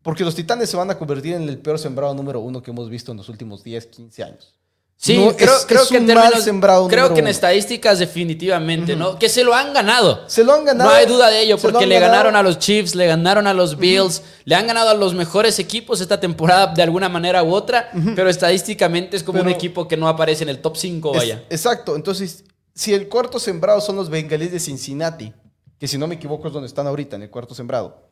[0.03, 2.89] Porque los titanes se van a convertir en el peor sembrado número uno que hemos
[2.91, 4.55] visto en los últimos 10, 15 años.
[5.05, 8.95] Sí, No, creo, es- creo es que en términos, sembrado creo que en estadísticas definitivamente,
[8.95, 9.19] ¿no?
[9.19, 10.23] Que se lo han ganado.
[10.29, 10.89] Se lo han ganado.
[10.91, 12.13] No hay duda de ello, porque le ganado.
[12.13, 15.59] ganaron a los Chiefs, le ganaron a los Bills, le han ganado a los mejores
[15.59, 19.97] equipos esta temporada de alguna manera u otra, pero estadísticamente es como un equipo que
[19.97, 21.45] no aparece en el top 5, Es- vaya.
[21.51, 21.97] exacto.
[21.97, 25.33] Entonces, si el cuarto sembrado son los bengalíes de Cincinnati,
[25.81, 28.09] que si no me equivoco es donde están ahorita, en el cuarto sembrado.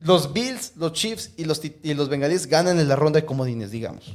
[0.00, 3.70] Los Bills, los Chiefs y los, y los bengalíes ganan en la ronda de comodines,
[3.70, 4.12] digamos.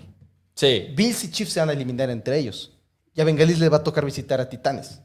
[0.55, 0.87] Sí.
[0.95, 2.71] Bills y Chiefs se van a eliminar entre ellos.
[3.13, 4.99] Y a bengalíes le va a tocar visitar a Titanes.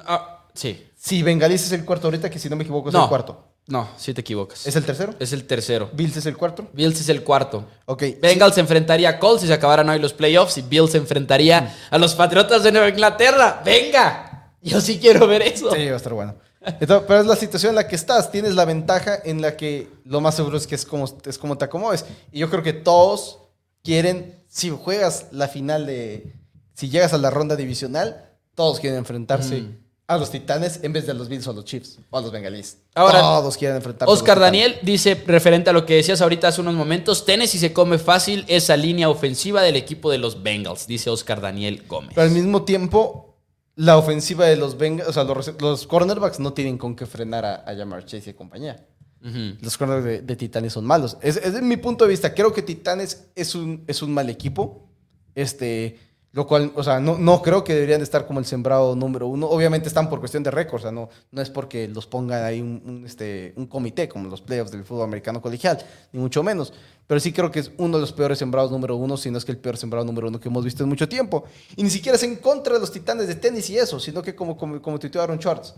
[0.00, 0.86] Ah, sí.
[0.96, 3.04] Si bengalíes es el cuarto ahorita, que si no me equivoco es No.
[3.04, 3.44] el cuarto.
[3.66, 4.66] No, sí te equivocas.
[4.66, 5.14] ¿Es el tercero?
[5.18, 5.90] Es el tercero.
[5.92, 6.68] ¿Bills es el cuarto?
[6.72, 7.66] Bills es el cuarto.
[7.84, 8.02] Ok.
[8.20, 11.76] Bengals se enfrentaría a Colts si se acabaran hoy los playoffs y Bills se enfrentaría
[11.90, 13.60] a los Patriotas de Nueva Inglaterra.
[13.64, 14.54] ¡Venga!
[14.62, 15.70] Yo sí quiero ver eso.
[15.74, 16.34] Sí, va a estar bueno.
[16.62, 18.30] Entonces, pero es la situación en la que estás.
[18.32, 21.58] Tienes la ventaja en la que lo más seguro es que es como, es como
[21.58, 22.06] te acomodes.
[22.32, 23.38] Y yo creo que todos
[23.84, 26.34] quieren, si juegas la final de,
[26.74, 29.64] si llegas a la ronda divisional, todos quieren enfrentarse
[30.08, 32.22] a los Titanes en vez de a los Bills o a los Chiefs o a
[32.22, 32.78] los Bengalíes.
[32.94, 34.12] Ahora, todos quieren enfrentarse.
[34.12, 34.46] Oscar a los.
[34.46, 38.44] Daniel dice, referente a lo que decías ahorita hace unos momentos, Tennessee se come fácil
[38.48, 42.12] esa línea ofensiva del equipo de los Bengals, dice Oscar Daniel Gómez.
[42.14, 43.36] Pero al mismo tiempo,
[43.76, 47.44] la ofensiva de los Bengals, o sea, los, los cornerbacks no tienen con qué frenar
[47.44, 48.87] a, a Jamar Chase y compañía.
[49.24, 49.56] Ujú.
[49.60, 51.16] Los cornerbacks de, de Titanes son malos.
[51.20, 52.34] Es, es mi punto de vista.
[52.34, 54.88] Creo que Titanes es un, es un mal equipo.
[55.34, 55.98] Este,
[56.32, 59.26] lo cual, o sea, no, no creo que deberían de estar como el sembrado número
[59.26, 59.48] uno.
[59.48, 60.80] Obviamente están por cuestión de récord.
[60.80, 64.28] O sea, no, no es porque los pongan ahí un, un, este, un comité como
[64.28, 65.78] los playoffs del fútbol americano colegial,
[66.12, 66.72] ni mucho menos.
[67.06, 69.44] Pero sí creo que es uno de los peores sembrados número uno, si no es
[69.44, 71.44] que el peor sembrado número uno que hemos visto en mucho tiempo.
[71.74, 74.34] Y ni siquiera es en contra de los Titanes de tenis y eso, sino que
[74.34, 75.74] como, como, como tuiteó Aaron Schwartz.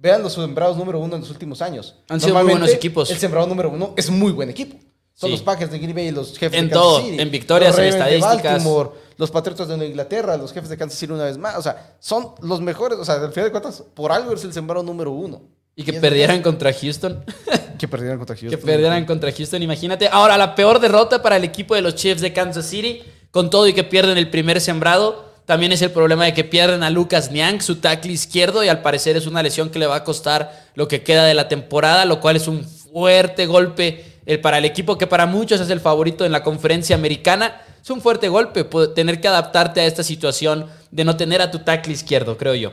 [0.00, 1.96] Vean los sembrados número uno en los últimos años.
[2.08, 3.10] Han sido muy buenos equipos.
[3.10, 4.76] El sembrado número uno es muy buen equipo.
[5.14, 5.32] Son Sí.
[5.32, 7.20] los Packers de Green Bay y los jefes En de Kansas todo, City.
[7.20, 8.42] en victorias, en de estadísticas.
[8.42, 11.56] Baltimore, los Patriotas de Nueva Inglaterra, los jefes de Kansas City una vez más.
[11.58, 12.98] O sea, son los mejores.
[12.98, 15.42] O sea, al final de cuentas, por algo es el sembrado número uno.
[15.76, 17.22] Y que es- perdieran contra Houston.
[17.78, 18.50] Que perdieran contra Houston.
[18.50, 20.06] que perdieran contra Houston, imagínate.
[20.08, 23.66] Ahora, la peor derrota para el equipo de los Chiefs de Kansas City, con todo
[23.68, 27.32] y que pierden el primer sembrado, también es el problema de que pierden a Lucas
[27.32, 30.68] Niang, su tackle izquierdo, y al parecer es una lesión que le va a costar
[30.76, 34.04] lo que queda de la temporada, lo cual es un fuerte golpe
[34.44, 37.62] para el equipo que para muchos es el favorito en la conferencia americana.
[37.82, 38.62] Es un fuerte golpe
[38.94, 42.70] tener que adaptarte a esta situación de no tener a tu tackle izquierdo, creo yo.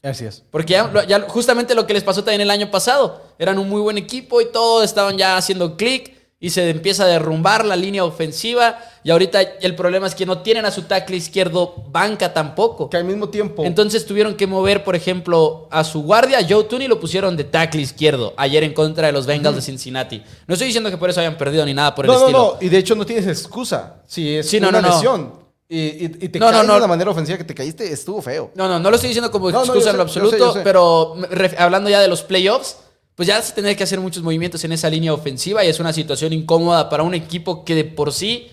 [0.00, 0.44] Así es.
[0.52, 3.24] Porque ya, ya justamente lo que les pasó también el año pasado.
[3.40, 6.13] Eran un muy buen equipo y todos estaban ya haciendo clic
[6.44, 8.78] y se empieza a derrumbar la línea ofensiva.
[9.02, 12.90] Y ahorita el problema es que no tienen a su tackle izquierdo banca tampoco.
[12.90, 13.64] Que al mismo tiempo.
[13.64, 17.80] Entonces tuvieron que mover, por ejemplo, a su guardia, Joe Tooney, lo pusieron de tackle
[17.80, 20.22] izquierdo ayer en contra de los Bengals de Cincinnati.
[20.46, 22.56] No estoy diciendo que por eso hayan perdido ni nada por el no, no, estilo.
[22.60, 22.66] no.
[22.66, 24.02] Y de hecho no tienes excusa.
[24.06, 24.94] Si es Sí, no, una no, no.
[24.94, 25.32] lesión.
[25.66, 26.74] Y, y- y te No, no, caes no.
[26.74, 28.50] de la manera ofensiva que te caíste, estuvo feo.
[28.54, 30.36] No, no, no lo estoy diciendo como No, no, excusa en lo sé, yo sé,
[30.36, 30.60] absoluto, yo sé.
[30.62, 31.16] pero
[31.58, 32.76] hablando ya de los playoffs,
[33.14, 35.78] pues ya vas a tener que hacer muchos movimientos en esa línea ofensiva y es
[35.80, 38.50] una situación incómoda para un equipo que de por sí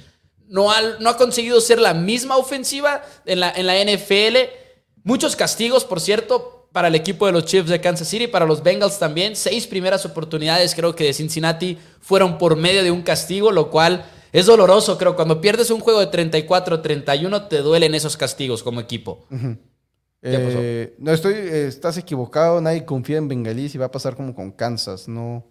[0.48, 4.38] no ha, no ha conseguido ser la misma ofensiva en la, en la NFL.
[5.04, 8.62] Muchos castigos, por cierto, para el equipo de los Chiefs de Kansas City, para los
[8.62, 9.36] Bengals también.
[9.36, 14.06] Seis primeras oportunidades, creo que de Cincinnati, fueron por medio de un castigo, lo cual
[14.32, 14.98] es doloroso.
[14.98, 19.26] Creo cuando pierdes un juego de 34-31, te duelen esos castigos como equipo.
[19.30, 19.71] ¿Qué pasó?
[20.24, 24.36] Eh, no estoy, eh, estás equivocado, nadie confía en Bengalís y va a pasar como
[24.36, 25.44] con Kansas, no.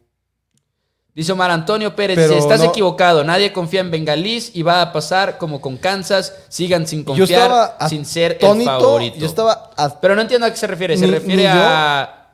[1.13, 4.81] Dice Omar Antonio Pérez, Pero dice, estás no- equivocado, nadie confía en Bengalís y va
[4.81, 9.17] a pasar como con Kansas, sigan sin confiar, sin ser el atónito, favorito.
[9.19, 12.29] Yo estaba Pero no entiendo a qué se refiere, se Ni- refiere ni a...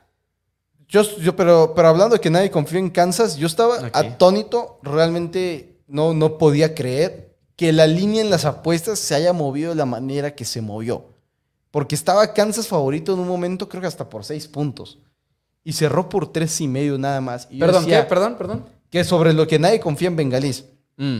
[0.88, 5.80] yo, yo- pero, pero hablando de que nadie confía en Kansas, yo estaba atónito, realmente
[5.88, 9.86] no, no podía creer que la línea en las apuestas se haya movido de la
[9.86, 11.15] manera que se movió.
[11.76, 14.98] Porque estaba Kansas favorito en un momento, creo que hasta por seis puntos.
[15.62, 17.48] Y cerró por tres y medio nada más.
[17.50, 18.08] Y Perdón, decía ¿qué?
[18.08, 18.64] Perdón, perdón.
[18.88, 20.64] Que sobre lo que nadie confía en Bengalís.
[20.96, 21.18] Mm.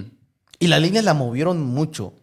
[0.59, 2.15] Y la línea la movieron mucho.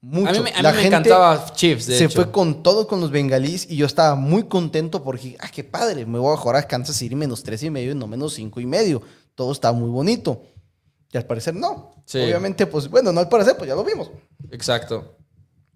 [0.00, 0.28] Mucho.
[0.30, 2.14] A mí, me- a mí La me gente encantaba Chiefs, de se hecho.
[2.22, 6.06] fue con todo con los bengalíes y yo estaba muy contento porque, ah, qué padre,
[6.06, 8.60] me voy a jugar a Kansas City menos tres y medio y no menos cinco
[8.60, 9.02] y medio.
[9.34, 10.40] Todo está muy bonito.
[11.12, 11.96] Y al parecer no.
[12.04, 12.20] Sí.
[12.20, 14.08] Obviamente, pues bueno, no al parecer, pues ya lo vimos.
[14.52, 15.16] Exacto.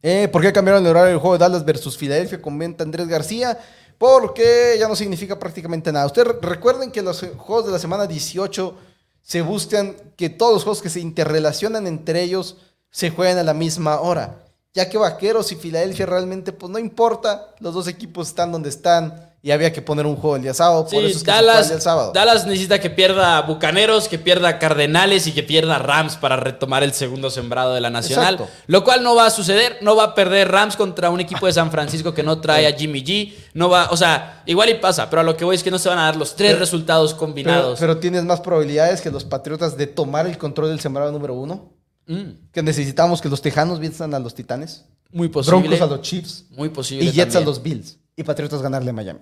[0.09, 3.09] Eh, ¿Por qué cambiaron el horario del juego de Dallas versus Filadelfia con venta Andrés
[3.09, 3.59] García?
[3.99, 6.07] Porque ya no significa prácticamente nada.
[6.07, 8.77] Ustedes re- recuerden que los juegos de la semana 18
[9.21, 12.57] se buscan que todos los juegos que se interrelacionan entre ellos
[12.89, 14.45] se jueguen a la misma hora.
[14.75, 19.35] Ya que Vaqueros y Filadelfia realmente, pues no importa, los dos equipos están donde están
[19.43, 20.83] y había que poner un juego el día sábado.
[20.83, 22.13] por Sí, eso es que se juega el Dallas, sábado.
[22.13, 26.93] Dallas necesita que pierda Bucaneros, que pierda Cardenales y que pierda Rams para retomar el
[26.93, 28.35] segundo sembrado de la Nacional.
[28.35, 28.53] Exacto.
[28.67, 29.79] Lo cual no va a suceder.
[29.83, 32.73] No va a perder Rams contra un equipo de San Francisco que no trae a
[32.77, 33.35] Jimmy G.
[33.55, 35.79] No va, o sea, igual y pasa, pero a lo que voy es que no
[35.79, 37.79] se van a dar los tres Pero- resultados pero, combinados.
[37.79, 41.73] pero tienes más probabilidades que los Patriotas de tomar el control del sembrado número uno.
[42.09, 44.85] Mm, Que necesitamos que los Tejanos venzan a los Titanes.
[45.13, 45.59] muy posible.
[45.61, 46.47] Broncos a los Chiefs.
[46.51, 47.05] Muy posible.
[47.05, 47.43] Y Jets también.
[47.43, 47.99] a los Bills.
[48.17, 49.21] Y Patriotas ganarle a Miami.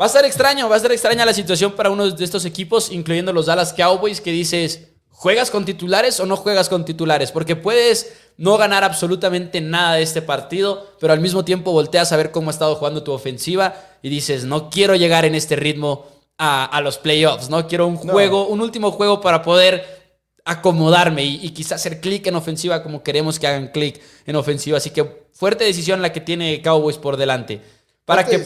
[0.00, 2.90] Va a estar extraño, va a estar extraña la situación para uno de estos equipos,
[2.90, 7.32] incluyendo los Dallas Cowboys, que dices, ¿juegas con titulares o no juegas con titulares?
[7.32, 12.16] Porque puedes no ganar absolutamente nada de este partido, pero al mismo tiempo volteas a
[12.16, 16.06] ver cómo ha estado jugando tu ofensiva y dices, no quiero llegar en este ritmo
[16.38, 17.68] a, los playoffs, ¿no?
[17.68, 20.00] Quiero un juego, un último juego para poder
[20.46, 24.78] acomodarme y, quizás hacer clic en ofensiva como queremos que hagan clic en ofensiva.
[24.78, 27.60] Así que fuerte decisión la que tiene Cowboys por delante.
[28.04, 28.44] Para que...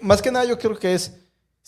[0.00, 1.12] más que nada yo creo que es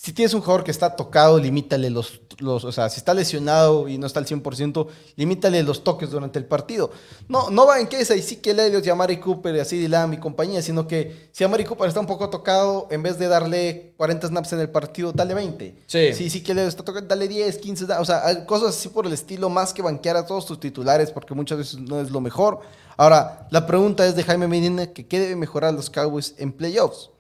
[0.00, 3.88] si tienes un jugador que está tocado, limítale los, los, o sea, si está lesionado
[3.88, 4.86] y no está al 100%,
[5.16, 6.92] limítale los toques durante el partido.
[7.26, 9.88] No, no va en que es ahí sí que Elliot y Amari Cooper y así
[9.88, 13.26] Lamb y compañía, sino que si Amari Cooper está un poco tocado, en vez de
[13.26, 15.82] darle 40 snaps en el partido, dale 20.
[15.88, 16.14] Sí.
[16.14, 19.12] Si sí que Elliot está tocado, dale 10, 15, o sea, cosas así por el
[19.12, 22.60] estilo, más que banquear a todos tus titulares, porque muchas veces no es lo mejor.
[22.96, 27.10] Ahora, la pregunta es de Jaime Medina, que ¿qué debe mejorar los Cowboys en playoffs?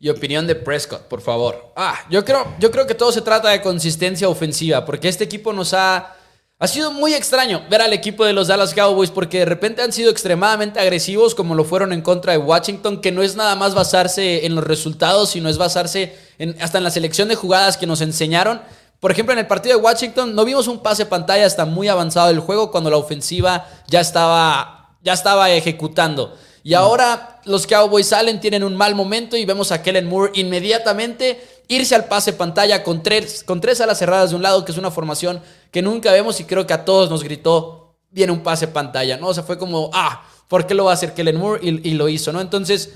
[0.00, 1.72] Y opinión de Prescott, por favor.
[1.74, 5.52] Ah, yo creo, yo creo que todo se trata de consistencia ofensiva, porque este equipo
[5.52, 6.14] nos ha...
[6.60, 9.92] Ha sido muy extraño ver al equipo de los Dallas Cowboys porque de repente han
[9.92, 13.76] sido extremadamente agresivos como lo fueron en contra de Washington, que no es nada más
[13.76, 17.86] basarse en los resultados, sino es basarse en, hasta en la selección de jugadas que
[17.86, 18.60] nos enseñaron.
[18.98, 22.26] Por ejemplo, en el partido de Washington no vimos un pase pantalla hasta muy avanzado
[22.26, 26.36] del juego cuando la ofensiva ya estaba, ya estaba ejecutando.
[26.62, 31.40] Y ahora los Cowboys salen, tienen un mal momento y vemos a Kellen Moore inmediatamente
[31.68, 34.78] irse al pase pantalla con tres, con tres alas cerradas de un lado, que es
[34.78, 35.40] una formación
[35.70, 39.28] que nunca vemos y creo que a todos nos gritó, viene un pase pantalla, ¿no?
[39.28, 41.60] O sea, fue como, ah, ¿por qué lo va a hacer Kellen Moore?
[41.62, 42.40] Y, y lo hizo, ¿no?
[42.40, 42.94] Entonces,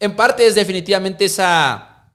[0.00, 2.12] en parte es definitivamente esa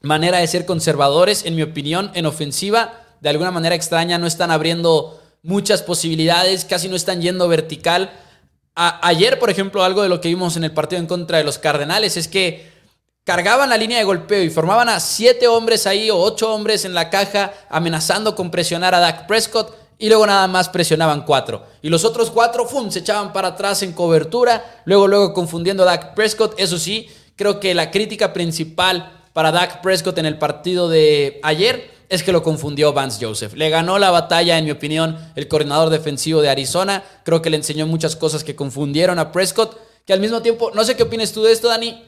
[0.00, 4.50] manera de ser conservadores, en mi opinión, en ofensiva, de alguna manera extraña, no están
[4.50, 8.12] abriendo muchas posibilidades, casi no están yendo vertical
[8.74, 11.58] ayer, por ejemplo, algo de lo que vimos en el partido en contra de los
[11.58, 12.70] Cardenales es que
[13.24, 16.94] cargaban la línea de golpeo y formaban a siete hombres ahí o ocho hombres en
[16.94, 21.64] la caja amenazando con presionar a Dak Prescott y luego nada más presionaban cuatro.
[21.80, 25.86] Y los otros cuatro, ¡fum!, se echaban para atrás en cobertura, luego, luego confundiendo a
[25.86, 26.54] Dak Prescott.
[26.58, 31.91] Eso sí, creo que la crítica principal para Dak Prescott en el partido de ayer
[32.12, 33.54] es que lo confundió Vance Joseph.
[33.54, 37.02] Le ganó la batalla, en mi opinión, el coordinador defensivo de Arizona.
[37.24, 39.78] Creo que le enseñó muchas cosas que confundieron a Prescott.
[40.04, 42.04] Que al mismo tiempo, no sé qué opinas tú de esto, Dani.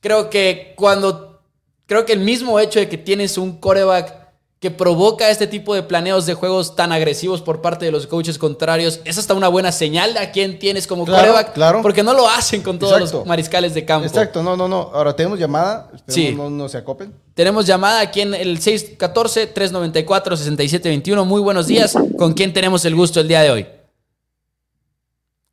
[0.00, 1.40] Creo que cuando.
[1.86, 4.17] Creo que el mismo hecho de que tienes un coreback
[4.60, 8.38] que provoca este tipo de planeos de juegos tan agresivos por parte de los coaches
[8.38, 11.52] contrarios, es hasta una buena señal de a quién tienes como coreback.
[11.52, 11.80] Claro.
[11.80, 14.04] Porque no lo hacen con todos los mariscales de campo.
[14.06, 14.90] Exacto, no, no, no.
[14.92, 15.88] Ahora tenemos llamada.
[15.94, 16.54] Esperemos sí.
[16.54, 17.14] no, se acopen.
[17.34, 21.24] Tenemos llamada aquí en el 614-394-6721.
[21.24, 21.96] Muy buenos días.
[22.16, 23.64] ¿Con quién tenemos el gusto el día de hoy?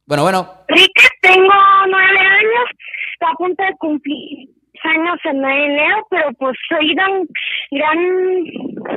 [0.07, 0.51] Bueno, bueno.
[0.67, 1.53] Rique, tengo
[1.89, 2.69] nueve años.
[3.13, 4.54] Está a punto de cumplir
[4.85, 7.27] años en enero, pero pues soy gran,
[7.71, 7.97] gran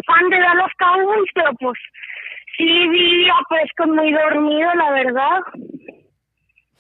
[0.07, 1.79] fan de Dallas Cowboys, pero pues
[2.57, 5.41] sí vi a Prescott muy dormido, la verdad.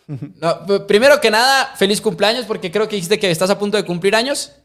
[0.41, 3.85] No, primero que nada, feliz cumpleaños, porque creo que dijiste que estás a punto de
[3.85, 4.59] cumplir años.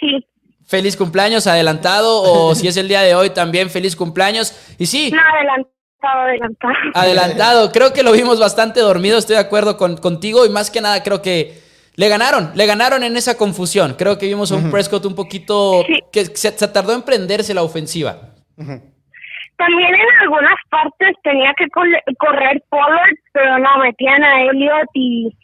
[0.00, 0.26] Sí.
[0.66, 4.74] Feliz cumpleaños adelantado, o si es el día de hoy también, feliz cumpleaños.
[4.80, 5.12] Y sí.
[5.12, 6.74] No, adelantado, adelantado.
[6.94, 10.80] Adelantado, creo que lo vimos bastante dormido, estoy de acuerdo con, contigo, y más que
[10.80, 11.65] nada creo que
[11.96, 13.94] le ganaron, le ganaron en esa confusión.
[13.98, 15.82] Creo que vimos a un Prescott un poquito
[16.12, 18.34] que se, tardó en prenderse la ofensiva.
[18.56, 25.34] También en algunas partes tenía que correr Pollard, pero no, metían a Elliot y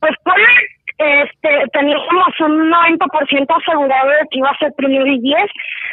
[0.00, 0.64] pues Pollard
[0.96, 5.36] este, teníamos un 90% asegurado de que iba a ser primero y 10,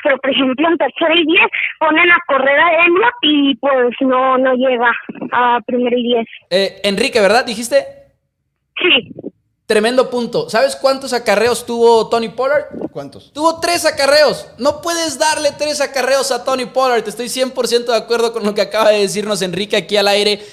[0.03, 1.41] pero por ejemplo en tercero y 10
[1.79, 4.91] ponen a correr a Elliot y pues no, no llega
[5.33, 6.27] a primero y 10.
[6.51, 7.45] Eh, Enrique, ¿verdad?
[7.45, 7.83] ¿Dijiste?
[8.81, 9.11] Sí.
[9.69, 10.49] Tremendo punto.
[10.49, 12.89] ¿Sabes cuántos acarreos tuvo Tony Pollard?
[12.91, 13.31] ¿Cuántos?
[13.31, 14.47] Tuvo tres acarreos.
[14.57, 17.07] No puedes darle tres acarreos a Tony Pollard.
[17.07, 20.43] Estoy 100% de acuerdo con lo que acaba de decirnos Enrique aquí al aire.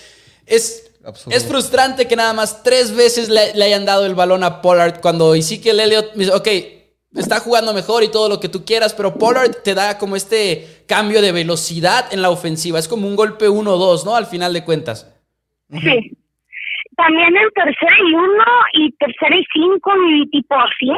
[0.44, 0.90] Es,
[1.30, 5.34] es frustrante que nada más tres veces le, hayan dado el balón a Pollard cuando
[5.34, 6.48] Ezekiel Elliott dice, ok,
[7.14, 10.84] está jugando mejor y todo lo que tú quieras, pero Pollard te da como este
[10.86, 12.78] cambio de velocidad en la ofensiva.
[12.78, 14.14] Es como un golpe 1-2, ¿no?
[14.14, 15.06] Al final de cuentas.
[15.70, 16.18] Sí
[16.96, 20.92] también en tercera y uno y tercera y cinco y tipo así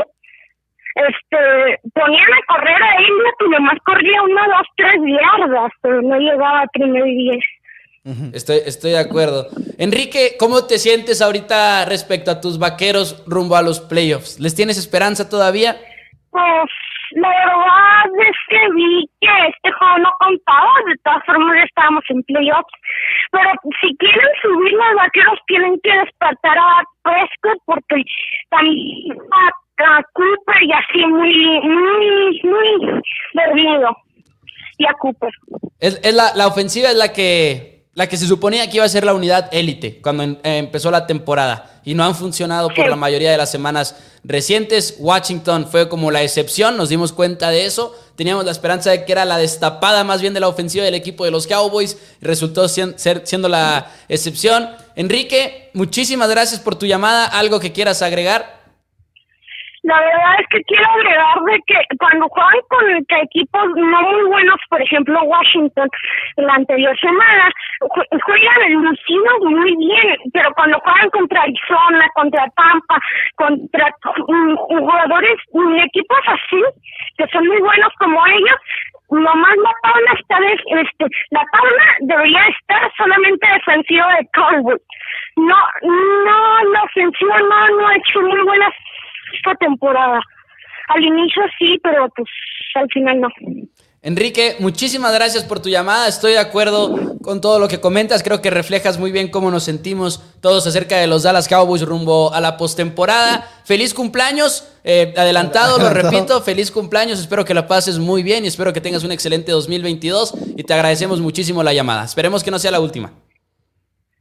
[1.06, 3.06] este ponían a correr a él
[3.40, 7.44] y nomás corría uno, dos, tres yardas, pero no llegaba a primero y diez.
[8.32, 9.48] Estoy, estoy de acuerdo.
[9.76, 14.40] Enrique, ¿cómo te sientes ahorita respecto a tus vaqueros rumbo a los playoffs?
[14.40, 15.76] ¿Les tienes esperanza todavía?
[16.30, 16.70] Pues
[17.12, 22.04] la verdad es que vi que este juego no contaba, de todas formas ya estábamos
[22.08, 22.74] en playoffs,
[23.30, 23.50] pero
[23.80, 28.02] si quieren subir los vaqueros tienen que despertar a Prescott porque
[28.50, 29.50] también a,
[30.12, 33.02] Cooper y así muy, muy, muy
[33.32, 33.96] dormido.
[34.76, 35.30] Y a Cooper.
[35.78, 38.88] Es, es la, la ofensiva es la que la que se suponía que iba a
[38.88, 42.88] ser la unidad élite cuando en- eh, empezó la temporada y no han funcionado por
[42.88, 44.94] la mayoría de las semanas recientes.
[45.00, 47.92] Washington fue como la excepción, nos dimos cuenta de eso.
[48.14, 51.24] Teníamos la esperanza de que era la destapada más bien de la ofensiva del equipo
[51.24, 54.70] de los Cowboys y resultó sien- ser- siendo la excepción.
[54.94, 57.24] Enrique, muchísimas gracias por tu llamada.
[57.24, 58.57] ¿Algo que quieras agregar?
[59.88, 64.56] La verdad es que quiero agregar de que cuando juegan contra equipos no muy buenos,
[64.68, 65.88] por ejemplo Washington,
[66.36, 72.98] la anterior semana, ju- juegan lucidos muy bien, pero cuando juegan contra Arizona, contra Tampa,
[73.36, 73.86] contra
[74.68, 76.62] jugadores, mm, equipos así,
[77.16, 78.58] que son muy buenos como ellos,
[79.10, 84.82] nomás la tabla está de, este, la tabla debería estar solamente defensiva de Cowboys.
[85.36, 88.74] No, no, la ofensiva no, no ha hecho muy buenas
[89.34, 90.20] esta temporada.
[90.88, 92.28] Al inicio sí, pero pues
[92.74, 93.28] al final no.
[94.00, 96.06] Enrique, muchísimas gracias por tu llamada.
[96.06, 98.22] Estoy de acuerdo con todo lo que comentas.
[98.22, 102.32] Creo que reflejas muy bien cómo nos sentimos todos acerca de los Dallas Cowboys rumbo
[102.32, 103.50] a la postemporada.
[103.64, 106.40] Feliz cumpleaños, eh, adelantado, lo repito.
[106.42, 107.18] Feliz cumpleaños.
[107.18, 110.32] Espero que la pases muy bien y espero que tengas un excelente 2022.
[110.56, 112.04] Y te agradecemos muchísimo la llamada.
[112.04, 113.12] Esperemos que no sea la última.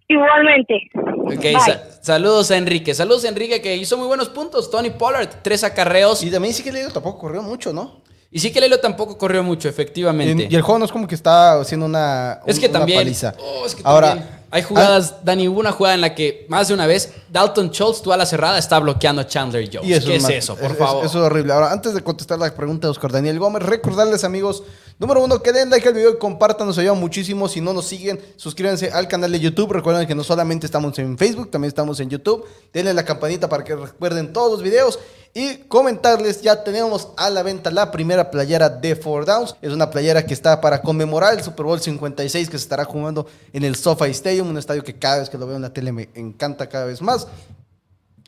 [0.07, 0.89] Igualmente.
[0.95, 1.59] Ok, Bye.
[1.59, 2.93] sa- saludos a Enrique.
[2.93, 4.71] Saludos a Enrique que hizo muy buenos puntos.
[4.71, 6.23] Tony Pollard, tres acarreos.
[6.23, 8.01] Y también sí que Leo tampoco corrió mucho, ¿no?
[8.29, 10.47] Y sí que Lelo tampoco corrió mucho, efectivamente.
[10.49, 12.99] Y, y el juego no es como que está haciendo una, Es que una también.
[12.99, 13.33] paliza.
[13.39, 16.67] oh, es que Ahora, también hay jugadas, Dani, hubo una jugada en la que más
[16.67, 19.87] de una vez Dalton Schultz, tú a la cerrada, está bloqueando a Chandler Jones.
[19.89, 21.05] Y eso ¿Qué es, más- eso, por es- favor?
[21.05, 21.53] Eso es horrible.
[21.53, 24.61] Ahora, antes de contestar la pregunta de Oscar Daniel Gómez, recordarles, amigos,
[24.99, 27.47] número uno, que den like al video y compartan, nos ayuda muchísimo.
[27.47, 29.71] Si no nos siguen, suscríbanse al canal de YouTube.
[29.71, 32.45] Recuerden que no solamente estamos en Facebook, también estamos en YouTube.
[32.73, 34.99] Denle la campanita para que recuerden todos los videos.
[35.33, 39.55] Y comentarles, ya tenemos a la venta la primera playera de Four Downs.
[39.61, 43.27] Es una playera que está para conmemorar el Super Bowl 56 que se estará jugando
[43.53, 45.91] en el SoFi Stadium, un estadio que cada vez que lo veo en la tele
[45.91, 47.27] me encanta cada vez más.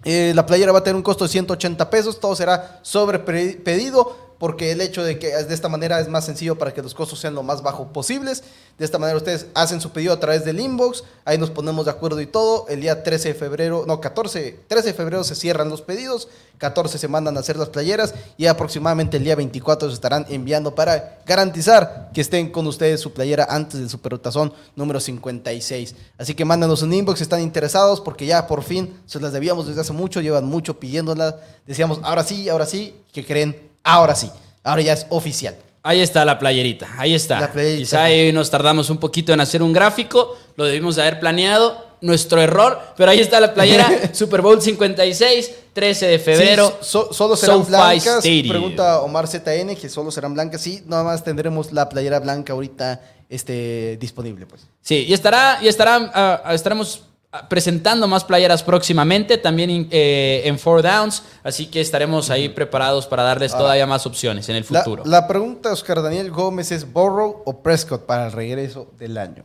[0.03, 4.28] Eh, la playera va a tener un costo de 180 pesos, todo será sobre pedido
[4.39, 7.19] porque el hecho de que de esta manera es más sencillo para que los costos
[7.19, 8.43] sean lo más bajos posibles.
[8.77, 11.91] De esta manera ustedes hacen su pedido a través del inbox, ahí nos ponemos de
[11.91, 12.65] acuerdo y todo.
[12.69, 16.97] El día 13 de febrero, no, 14, 13 de febrero se cierran los pedidos, 14
[16.97, 21.19] se mandan a hacer las playeras y aproximadamente el día 24 se estarán enviando para
[21.25, 25.95] garantizar que estén con ustedes su playera antes del Supertazón número 56.
[26.17, 29.67] Así que mándanos un inbox si están interesados porque ya por fin se las debíamos
[29.67, 31.35] desde hace mucho, llevan mucho pidiéndolas.
[31.67, 34.29] Decíamos, ahora sí, ahora sí, que creen, ahora sí,
[34.63, 35.55] ahora ya es oficial.
[35.81, 37.39] Ahí está la playerita, ahí está.
[37.39, 37.79] La playerita.
[37.79, 41.87] Quizá ahí nos tardamos un poquito en hacer un gráfico, lo debimos de haber planeado,
[42.01, 46.69] nuestro error, pero ahí está la playera, Super Bowl 56, 13 de febrero.
[46.69, 48.17] Sí, so- solo serán SoFi blancas.
[48.17, 48.49] Stadium.
[48.49, 50.61] Pregunta Omar ZN que solo serán blancas.
[50.61, 54.61] Sí, nada más tendremos la playera blanca ahorita este, disponible, pues.
[54.81, 57.03] Sí, y estará, y estará, ah, estaremos
[57.47, 63.21] presentando más playeras próximamente, también eh, en Four Downs, así que estaremos ahí preparados para
[63.23, 65.03] darles todavía más opciones en el futuro.
[65.05, 69.43] la pregunta, Oscar Daniel Gómez, es Borrow o Prescott para el regreso del año.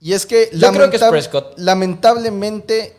[0.00, 1.54] Y es que, Yo creo que es Prescott.
[1.58, 2.96] lamentablemente,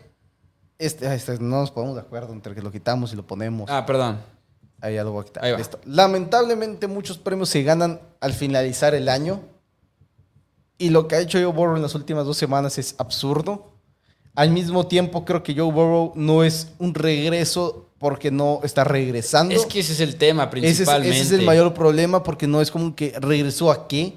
[0.78, 3.70] este, este, no nos ponemos de acuerdo entre que lo quitamos y lo ponemos.
[3.70, 4.18] Ah, perdón.
[4.82, 5.58] Ahí ya lo voy a quitar.
[5.58, 5.78] Listo.
[5.84, 9.40] Lamentablemente muchos premios se ganan al finalizar el año.
[10.76, 13.69] Y lo que ha hecho Joe Burrow en las últimas dos semanas es absurdo.
[14.40, 19.54] Al mismo tiempo creo que Joe Burrow no es un regreso porque no está regresando.
[19.54, 21.16] Es que ese es el tema ese, es, principalmente.
[21.20, 24.14] ese es el mayor problema porque no es como que regresó a qué.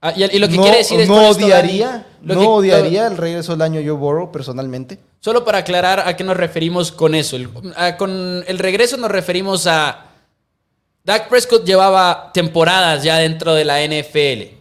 [0.00, 2.46] Ah, y, y lo que no quiere decir es no esto, odiaría, lo no que-
[2.46, 5.00] odiaría el regreso del año Joe Burrow personalmente.
[5.18, 7.34] Solo para aclarar a qué nos referimos con eso.
[7.34, 10.06] El- a- con el regreso nos referimos a...
[11.02, 14.54] Dak Prescott llevaba temporadas ya dentro de la NFL.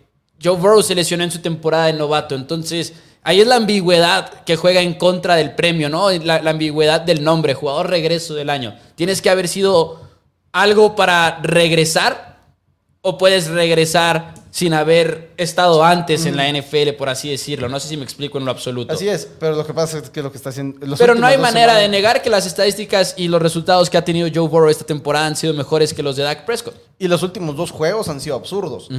[0.44, 2.34] Joe Burrow se lesionó en su temporada de novato.
[2.34, 2.94] Entonces,
[3.24, 6.10] ahí es la ambigüedad que juega en contra del premio, ¿no?
[6.12, 8.76] La, la ambigüedad del nombre, jugador regreso del año.
[8.96, 10.00] Tienes que haber sido
[10.52, 12.38] algo para regresar
[13.02, 17.70] o puedes regresar sin haber estado antes en la NFL, por así decirlo.
[17.70, 18.94] No sé si me explico en lo absoluto.
[18.94, 20.86] Así es, pero lo que pasa es que lo que está haciendo...
[20.98, 24.28] Pero no hay manera de negar que las estadísticas y los resultados que ha tenido
[24.34, 26.76] Joe Burrow esta temporada han sido mejores que los de Dak Prescott.
[26.98, 28.90] Y los últimos dos juegos han sido absurdos.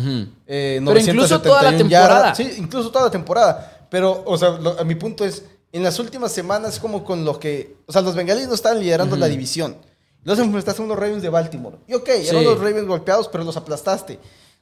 [0.47, 2.33] Eh, Pero incluso toda la 971 temporada.
[2.33, 2.37] yardas.
[2.37, 3.80] Sí, incluso toda la temporada.
[3.91, 7.39] Pero, o sea, lo- a mi punto es, en las últimas semanas como con lo
[7.39, 7.77] que...
[7.87, 9.77] O sea, los bengalíes no estaban liderando la división.
[10.25, 11.77] Los enfrentaste a unos Ravens de Baltimore.
[11.87, 12.45] Y ok, eran Sí.
[12.45, 14.15] los Ravens golpeados, pero los aplastaste.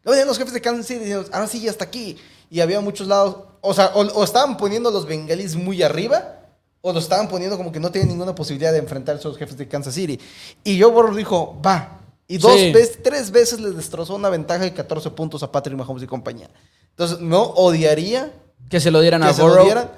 [0.04, 2.16] Luego venían los jefes de Kansas City diciendo, ahora sí, ya está aquí.
[2.50, 3.36] Y había muchos lados...
[3.60, 6.34] O sea, o, o estaban poniendo a los bengalíes muy arriba...
[6.80, 9.58] O lo estaban poniendo como que no tienen ninguna posibilidad de enfrentarse a los jefes
[9.58, 10.20] de Kansas City.
[10.62, 11.98] Y Joe Burrow dijo, va.
[12.28, 12.70] Y dos Sí.
[12.72, 16.48] veces, tres veces les destrozó una ventaja de 14 puntos a Patrick Mahomes y compañía.
[16.90, 18.32] Entonces, no odiaría
[18.68, 19.64] Que se lo dieran que a se lo Burrow.
[19.64, 19.90] dieran.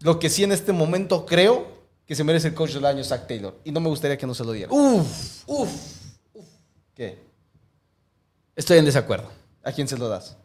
[0.00, 1.66] Lo que sí en este momento creo
[2.06, 3.56] que se merece el coach del año, Zach Taylor.
[3.64, 4.70] Y no me gustaría que no se lo dieran.
[4.76, 5.70] Uf, uf.
[6.94, 7.18] ¿Qué?
[8.56, 9.30] Estoy en desacuerdo.
[9.64, 10.36] ¿A quién se lo das?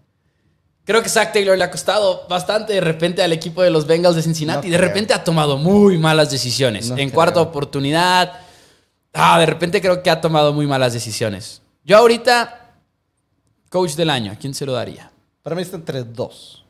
[0.86, 4.16] Creo que Zach Taylor le ha costado bastante de repente al equipo de los Bengals
[4.18, 4.68] de Cincinnati.
[4.68, 6.90] No de repente ha tomado muy malas decisiones.
[6.90, 7.16] No en creo.
[7.16, 8.42] cuarta oportunidad.
[9.14, 11.62] Ah, de repente creo que ha tomado muy malas decisiones.
[11.86, 12.76] Yo ahorita,
[13.70, 15.12] coach del año, ¿a quién se lo daría?
[15.42, 16.63] Para mí está entre dos.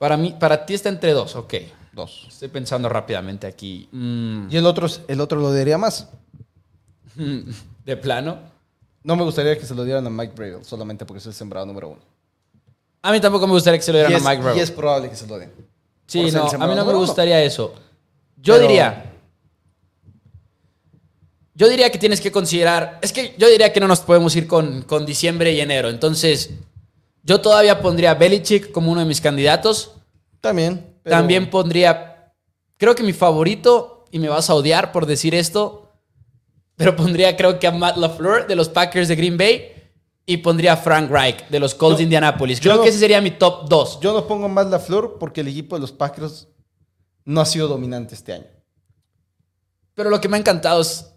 [0.00, 1.54] Para mí, para ti está entre dos, ok.
[1.92, 2.24] Dos.
[2.26, 3.86] Estoy pensando rápidamente aquí.
[3.92, 6.08] Mm, Y el otro, el otro lo daría más.
[7.84, 8.38] de plano.
[9.02, 11.66] No me gustaría que se lo dieran a Mike Bravel, solamente porque es el sembrado
[11.66, 12.00] número uno.
[13.02, 14.56] A mí tampoco me gustaría que se lo dieran es, a Mike Brown.
[14.56, 15.52] y es probable que se lo den.
[16.06, 16.98] Sí, no, a mí no me uno.
[17.00, 17.74] gustaría eso.
[18.38, 19.12] Yo Pero- diría.
[21.54, 22.98] Yo diría que tienes que considerar.
[23.02, 25.90] Es que yo diría que no nos podemos ir con, con diciembre y enero.
[25.90, 26.50] Entonces,
[27.22, 29.92] yo todavía pondría a Belichick como uno de mis candidatos.
[30.40, 30.96] También.
[31.02, 32.32] pero- También pondría.
[32.76, 35.92] Creo que mi favorito, y me vas a odiar por decir esto,
[36.76, 39.72] pero pondría creo que a Matt LaFleur de los Packers de Green Bay
[40.24, 42.58] y pondría a Frank Reich de los Colts de Indianapolis.
[42.60, 44.00] Creo no- que ese sería mi top 2.
[44.00, 46.48] Yo no pongo más la flor porque el equipo de los Packers
[47.26, 48.46] no ha sido dominante este año.
[49.94, 51.09] Pero lo que me ha encantado es.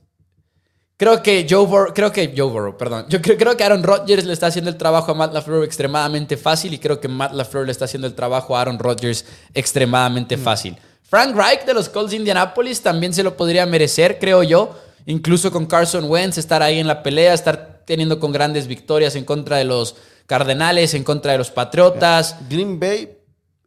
[1.04, 3.06] Creo que Joe Burrow, creo que Joe Burrow, perdón.
[3.10, 6.38] Yo creo, creo que Aaron Rodgers le está haciendo el trabajo a Matt LaFleur extremadamente
[6.38, 10.38] fácil y creo que Matt LaFleur le está haciendo el trabajo a Aaron Rodgers extremadamente
[10.38, 10.78] fácil.
[11.02, 14.80] Frank Reich de los Colts de Indianapolis también se lo podría merecer, creo yo.
[15.06, 19.26] Incluso con Carson Wentz, estar ahí en la pelea, estar teniendo con grandes victorias en
[19.26, 22.38] contra de los Cardenales, en contra de los Patriotas.
[22.50, 23.18] Green Bay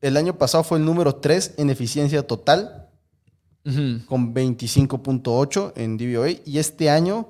[0.00, 2.85] el año pasado fue el número 3 en eficiencia total
[4.06, 7.28] Con 25.8 en DVOA y este año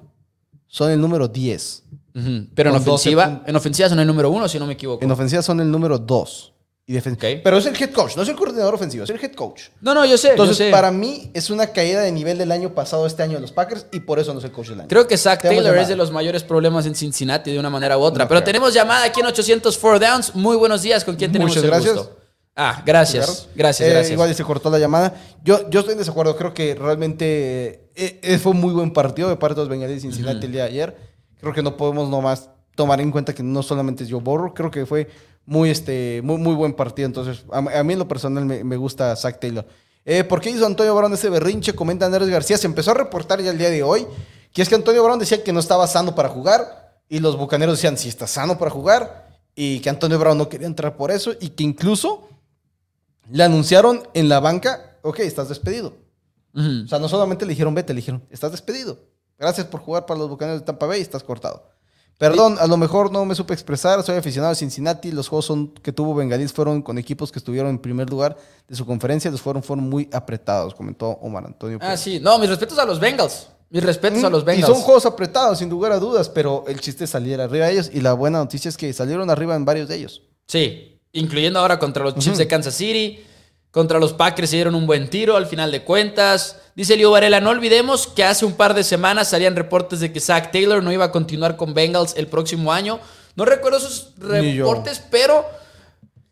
[0.67, 1.83] son el número 10.
[2.15, 2.47] Ujú.
[2.55, 5.05] Pero en Con 12 ofensiva, en ofensiva son el número uno, si no me equivoco.
[5.05, 6.53] En ofensiva son el número 2.
[6.89, 7.01] Y.
[7.01, 9.63] Pero es el head coach, no es el coordinador ofensivo, es el head coach.
[9.81, 10.31] No, no, yo sé.
[10.31, 10.71] Entonces, yo sé.
[10.71, 13.87] para mí es una caída de nivel del año pasado este año de los Packers
[13.91, 14.89] y por eso no es el coach del año.
[14.89, 17.99] Creo que Zach Tenemos Taylor es de los mayores problemas en Cincinnati de una manera
[17.99, 18.23] u otra.
[18.23, 18.45] No Pero creo.
[18.45, 20.35] tenemos llamada aquí en 804 Downs.
[20.37, 21.03] Muy buenos días.
[21.05, 21.97] ¿Con quién tenemos Muchas el gracias.
[21.97, 22.17] gusto?
[22.57, 23.49] Ah, gracias.
[23.55, 24.13] Gracias, Eh, gracias.
[24.13, 25.15] Igual se cortó la llamada.
[25.45, 26.37] Yo, yo estoy en desacuerdo.
[26.37, 30.03] Creo que realmente eh, eh, fue un muy buen partido de parte de los Bengalíes
[30.03, 30.97] de Cincinnati el día de ayer.
[31.39, 34.55] Creo que no podemos nomás tomar en cuenta que no solamente es Joe Burrow.
[34.55, 35.09] Creo que fue
[35.45, 37.07] muy, este, muy, muy buen partido.
[37.07, 39.67] Entonces, a, a mí en lo personal me, me gusta Zach Taylor.
[40.07, 41.75] Eh, ¿Por qué hizo Antonio Brown ese berrinche?
[41.75, 42.57] Comenta Andrés García.
[42.57, 44.07] Se empezó a reportar ya el día de hoy
[44.57, 47.77] que es que Antonio Brown decía que no estaba sano para jugar y los bucaneros
[47.77, 51.35] decían si está sano para jugar y que Antonio Brown no quería entrar por eso
[51.39, 52.27] y que incluso
[53.31, 55.95] le anunciaron en la banca, ok, estás despedido.
[56.55, 56.85] Ujú.
[56.85, 58.99] O sea, no solamente le dijeron vete, le dijeron, estás despedido.
[59.39, 61.71] Gracias por jugar para los bucaneros de Tampa Bay, estás cortado.
[62.19, 65.69] Perdón, a lo mejor no me supe expresar, soy aficionado a Cincinnati, los juegos son,
[65.69, 69.43] que tuvo Bengalís fueron con equipos que estuvieron en primer lugar de su conferencia, los
[69.43, 71.79] fueron, fueron muy apretados, comentó Omar Antonio.
[71.83, 72.19] Ah, sí.
[72.19, 73.49] No, mis respetos a los Bengals.
[73.69, 74.67] Mis respetos a los Y Bengals.
[74.73, 77.91] son juegos apretados, sin lugar a dudas, pero el chiste es salir arriba de ellos
[77.93, 80.23] y la buena noticia es que salieron arriba en varios de ellos.
[80.47, 83.25] Sí, incluyendo ahora contra los Chiefs de Kansas City.
[83.71, 86.57] Contra los Packers se dieron un buen tiro al final de cuentas.
[86.75, 90.21] Dice Leo Varela, no olvidemos que hace un par de semanas salían reportes de que
[90.21, 93.01] Zach Taylor no iba a continuar con Bengals el próximo año.
[93.35, 94.29] No recuerdo yo.
[94.29, 95.45] reportes, pero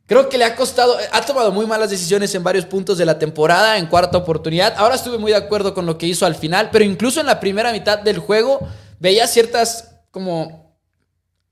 [0.07, 3.19] creo que le ha costado, ha tomado muy malas decisiones en varios puntos de la
[3.19, 4.75] temporada, en cuarta oportunidad.
[4.79, 7.41] Ahora estuve muy de acuerdo con lo que hizo al final, pero incluso en la
[7.41, 8.67] primera mitad del juego
[9.01, 10.64] veía ciertas como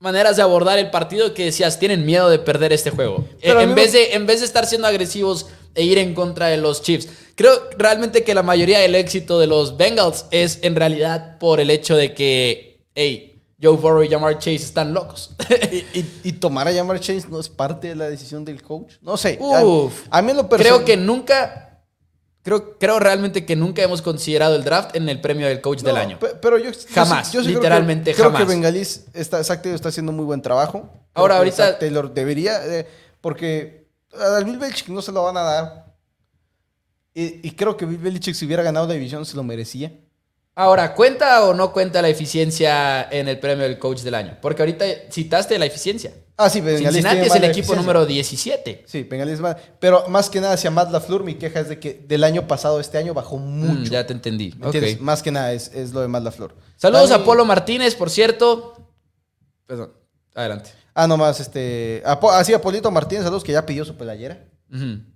[0.03, 3.25] maneras de abordar el partido que decías, tienen miedo de perder este juego.
[3.41, 6.47] Pero Eh, en, vez de, en vez de estar siendo agresivos e ir en contra
[6.47, 7.07] de los Chiefs.
[7.35, 11.69] Creo realmente que la mayoría del éxito de los Bengals es en realidad por el
[11.71, 15.31] hecho de que, hey, Joe Burrow y Jamar Chase están locos.
[15.71, 18.95] ¿Y, y, y tomar a llamar Chase no es parte de la decisión del coach?
[19.01, 19.37] No sé.
[19.39, 20.03] Uf.
[20.11, 21.62] a, a mí lo creo que nunca,
[22.43, 25.97] creo, creo realmente que nunca hemos considerado el draft en el premio del coach del
[25.97, 26.19] año.
[26.19, 28.41] pe- Pero yo, yo Jamás, yo sí creo que- literalmente creo jamás.
[28.43, 30.89] que Bengalís está, Zach Taylor está haciendo muy buen trabajo.
[31.15, 32.87] Ahora, ahorita- Zach Taylor debería, eh,
[33.21, 35.95] porque a Bill Belichick no se lo van a dar.
[37.13, 39.91] Y, y creo que Bill Belichick si hubiera ganado la división se lo merecía.
[40.55, 44.37] Ahora, ¿cuenta o no cuenta la eficiencia en el premio del coach del año?
[44.41, 46.13] Porque ahorita citaste la eficiencia.
[46.35, 48.83] Ah, sí, Bengalís Cincinnati es el equipo número 17.
[48.87, 49.55] Sí, Bengalís más.
[49.79, 52.79] Pero más que nada hacia Matt LaFleur, mi queja es de que del año pasado
[52.79, 53.91] este año bajó Mm, mucho.
[53.91, 54.53] ya te entendí.
[54.57, 54.95] ¿Me?
[54.99, 56.55] Más que nada es, es lo de Matt LaFleur.
[56.75, 58.73] Saludos Dani- a Polo Martínez, por cierto.
[59.67, 59.93] Perdón,
[60.33, 60.71] adelante.
[60.95, 62.01] Ah, nomás, este.
[62.05, 63.95] A, Po- ah, sí, a Polito Martínez, saludos que ya pidió su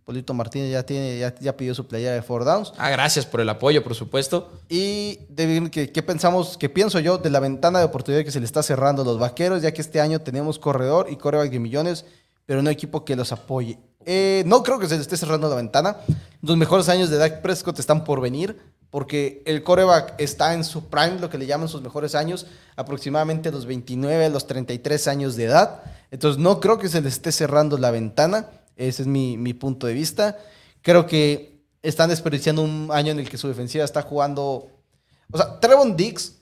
[0.03, 2.73] Polito Martínez ya, tiene, ya, ya pidió su playera de Four Downs.
[2.77, 4.51] Ah, gracias por el apoyo, por supuesto.
[4.69, 8.39] Y de, ¿qué, qué pensamos, qué pienso yo de la ventana de oportunidad que se
[8.39, 11.59] le está cerrando a los vaqueros, ya que este año tenemos corredor y coreback de
[11.59, 12.05] millones,
[12.45, 13.79] pero no equipo que los apoye.
[14.05, 15.97] Eh, no creo que se le esté cerrando la ventana.
[16.41, 18.57] Los mejores años de Dak Prescott están por venir,
[18.89, 22.47] porque el coreback está en su prime, lo que le llaman sus mejores años,
[22.77, 25.81] aproximadamente los 29 a los 33 años de edad.
[26.09, 28.47] Entonces no creo que se le esté cerrando la ventana.
[28.77, 30.37] Ese es mi, mi punto de vista.
[30.81, 34.69] Creo que están desperdiciando un año en el que su defensiva está jugando.
[35.31, 36.37] O sea, Trevon Diggs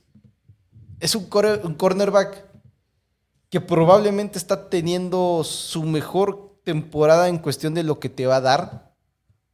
[1.00, 2.46] es un, cornerback
[3.50, 8.42] que probablemente está teniendo su mejor temporada en cuestión de lo que te va a
[8.42, 8.96] dar.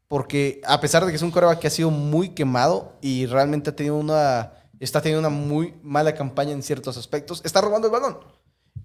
[0.07, 3.69] Porque a pesar de que es un coreback que ha sido muy quemado y realmente
[3.69, 7.93] ha tenido una, está teniendo una muy mala campaña en ciertos aspectos, está robando el
[7.93, 8.17] balón.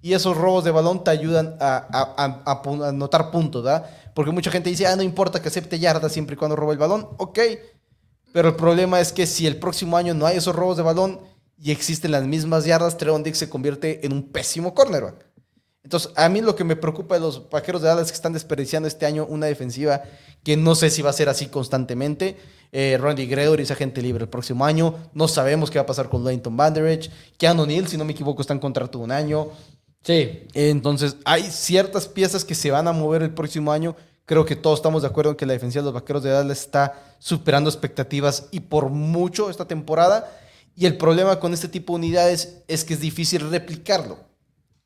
[0.02, 2.14] Y esos robos de balón te ayudan a,
[2.46, 3.86] a- anotar puntos, ¿verdad?
[4.14, 6.78] Porque mucha gente dice, ah, no importa que acepte yardas siempre y cuando robe el
[6.78, 7.08] balón.
[7.18, 7.38] Ok,
[8.32, 11.20] pero el problema es que si el próximo año no hay esos robos de balón
[11.58, 15.26] y existen las mismas yardas, Trevon Diggs se convierte en un pésimo cornerback.
[15.82, 18.32] Entonces, a mí lo que me preocupa de los vaqueros de Dallas es que están
[18.32, 20.02] desperdiciando este año una defensiva
[20.42, 22.36] que no sé si va a ser así constantemente.
[22.72, 24.96] Eh, Randy Gregory es agente libre el próximo año.
[25.14, 27.08] No sabemos qué va a pasar con Leighton Vanderich.
[27.38, 29.48] Keanu Neal, si no me equivoco, está en contrato de un año.
[30.06, 30.46] Sí.
[30.54, 33.96] Entonces, hay ciertas piezas que se van a mover el próximo año.
[34.24, 36.60] Creo que todos estamos de acuerdo en que la defensiva de los vaqueros de Dallas
[36.60, 40.30] está superando expectativas y por mucho esta temporada.
[40.76, 44.18] Y el problema con este tipo de unidades es que es difícil replicarlo.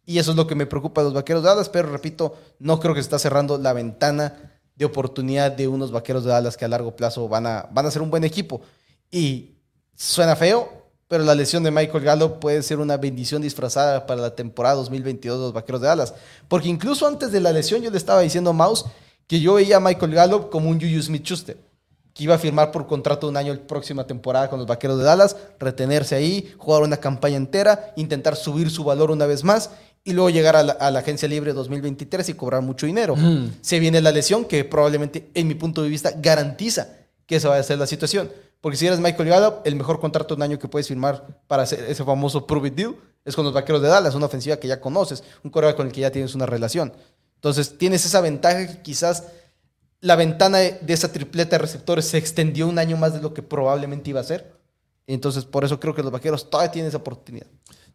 [0.07, 1.69] Y eso es lo que me preocupa de los vaqueros de Dallas.
[1.69, 6.25] Pero repito, no creo que se está cerrando la ventana de oportunidad de unos vaqueros
[6.25, 8.63] de Dallas que a largo plazo van a, van a ser un buen equipo.
[9.11, 9.59] Y
[9.95, 10.80] suena feo,
[11.11, 15.39] pero la lesión de Michael Gallup puede ser una bendición disfrazada para la temporada 2022
[15.39, 16.15] de los Vaqueros de Dallas.
[16.47, 18.85] Porque incluso antes de la lesión yo le estaba diciendo a Mouse
[19.27, 21.57] que yo veía a Michael Gallup como un Juju Smith-Schuster,
[22.15, 24.99] que iba a firmar por contrato de un año la próxima temporada con los Vaqueros
[24.99, 29.71] de Dallas, retenerse ahí, jugar una campaña entera, intentar subir su valor una vez más
[30.05, 33.17] y luego llegar a la, a la agencia libre 2023 y cobrar mucho dinero.
[33.63, 36.87] Se viene la lesión que probablemente, en mi punto de vista, garantiza
[37.27, 38.31] que esa va a ser la situación.
[38.61, 41.63] Porque si eres Michael Gallup, el mejor contrato de un año que puedes firmar para
[41.63, 44.69] hacer ese famoso prove it deal es con los vaqueros de Dallas, una ofensiva que
[44.69, 46.93] ya conoces, un corredor con el que ya tienes una relación.
[47.37, 49.25] Entonces tienes esa ventaja que quizás
[50.01, 53.43] la ventana de, esa tripleta de receptores se extendió un año más de lo que
[53.43, 54.53] probablemente iba a ser.
[55.07, 57.47] Entonces por eso creo que los vaqueros todavía tienen esa oportunidad.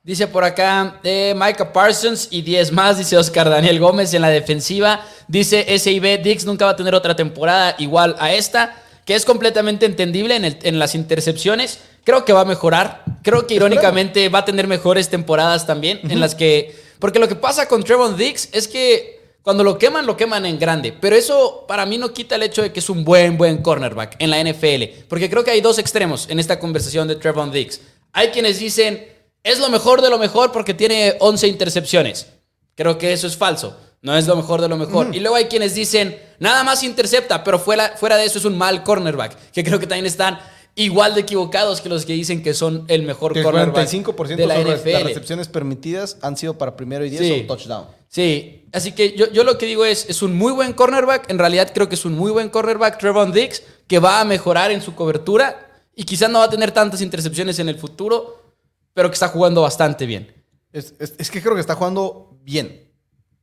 [0.04, 4.30] Dice por acá eh, Micah Parsons y 10 más, dice Oscar Daniel Gómez en la
[4.30, 5.04] defensiva.
[5.28, 9.86] Dice SIB, Dix nunca va a tener otra temporada igual a esta, que es completamente
[9.86, 11.80] entendible en, el- en las intercepciones.
[12.04, 13.04] Creo que va a mejorar.
[13.24, 16.76] Creo que irónicamente va a tener mejores temporadas también en las que...
[17.00, 20.58] Porque lo que pasa con Trevon Dix es que cuando lo queman, lo queman en
[20.58, 20.92] grande.
[20.92, 24.16] Pero eso para mí no quita el hecho de que es un buen, buen cornerback
[24.20, 25.06] en la NFL.
[25.08, 27.82] Porque creo que hay dos extremos en esta conversación de Trevon Dix.
[28.14, 29.08] Hay quienes dicen,
[29.44, 32.28] es lo mejor de lo mejor porque tiene 11 intercepciones.
[32.76, 33.78] Creo que eso es falso.
[34.06, 35.16] No es lo mejor de lo mejor.
[35.16, 38.58] Y luego hay quienes dicen, nada más intercepta, pero fuera, fuera de eso es un
[38.58, 39.52] mal cornerback.
[39.52, 40.40] Que creo que también están
[40.76, 44.36] igual de equivocados que los que dicen que son el mejor Que el cornerback 45%
[44.36, 44.92] de la NFL.
[44.92, 47.42] las recepciones permitidas han sido para primero y 10 Sí.
[47.44, 47.86] o touchdown.
[48.10, 51.30] Sí, así que yo, yo lo que digo es, es un muy buen cornerback.
[51.32, 54.70] En realidad creo que es un muy buen cornerback, Trevon Diggs, que va a mejorar
[54.72, 58.54] en su cobertura y quizás no va a tener tantas intercepciones en el futuro,
[58.94, 60.32] pero que está jugando bastante bien.
[60.72, 62.85] Es, es- es que creo que está jugando bien.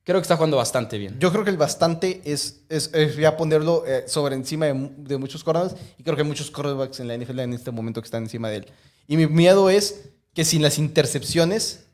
[0.05, 1.17] Creo que está jugando bastante bien.
[1.21, 5.17] Yo creo que el bastante es, es, es ya ponerlo eh, sobre encima de, de
[5.17, 5.77] muchos cornerbacks.
[5.97, 8.49] Y creo que hay muchos cornerbacks en la NFL en este momento que están encima
[8.51, 8.67] de él.
[9.07, 11.85] Y mi miedo es que sin las intercepciones.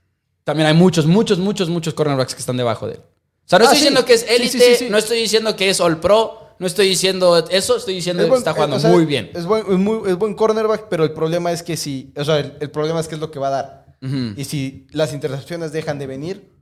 [0.45, 3.01] También hay muchos, muchos, muchos, muchos cornerbacks que están debajo de él.
[3.01, 3.85] O sea, no Ah, estoy sí.
[3.85, 6.89] diciendo que es élite, sí, sí, no estoy diciendo que es All Pro, no estoy
[6.89, 9.31] diciendo eso, estoy diciendo que buen- está jugando eh, o sea, muy bien.
[9.35, 12.13] Es buen, es muy- es buen cornerback, pero el problema es que si.
[12.17, 13.87] O sea, el, el problema es que es lo que va a dar.
[14.03, 14.33] Ujú.
[14.37, 16.58] Y si las intercepciones dejan de venir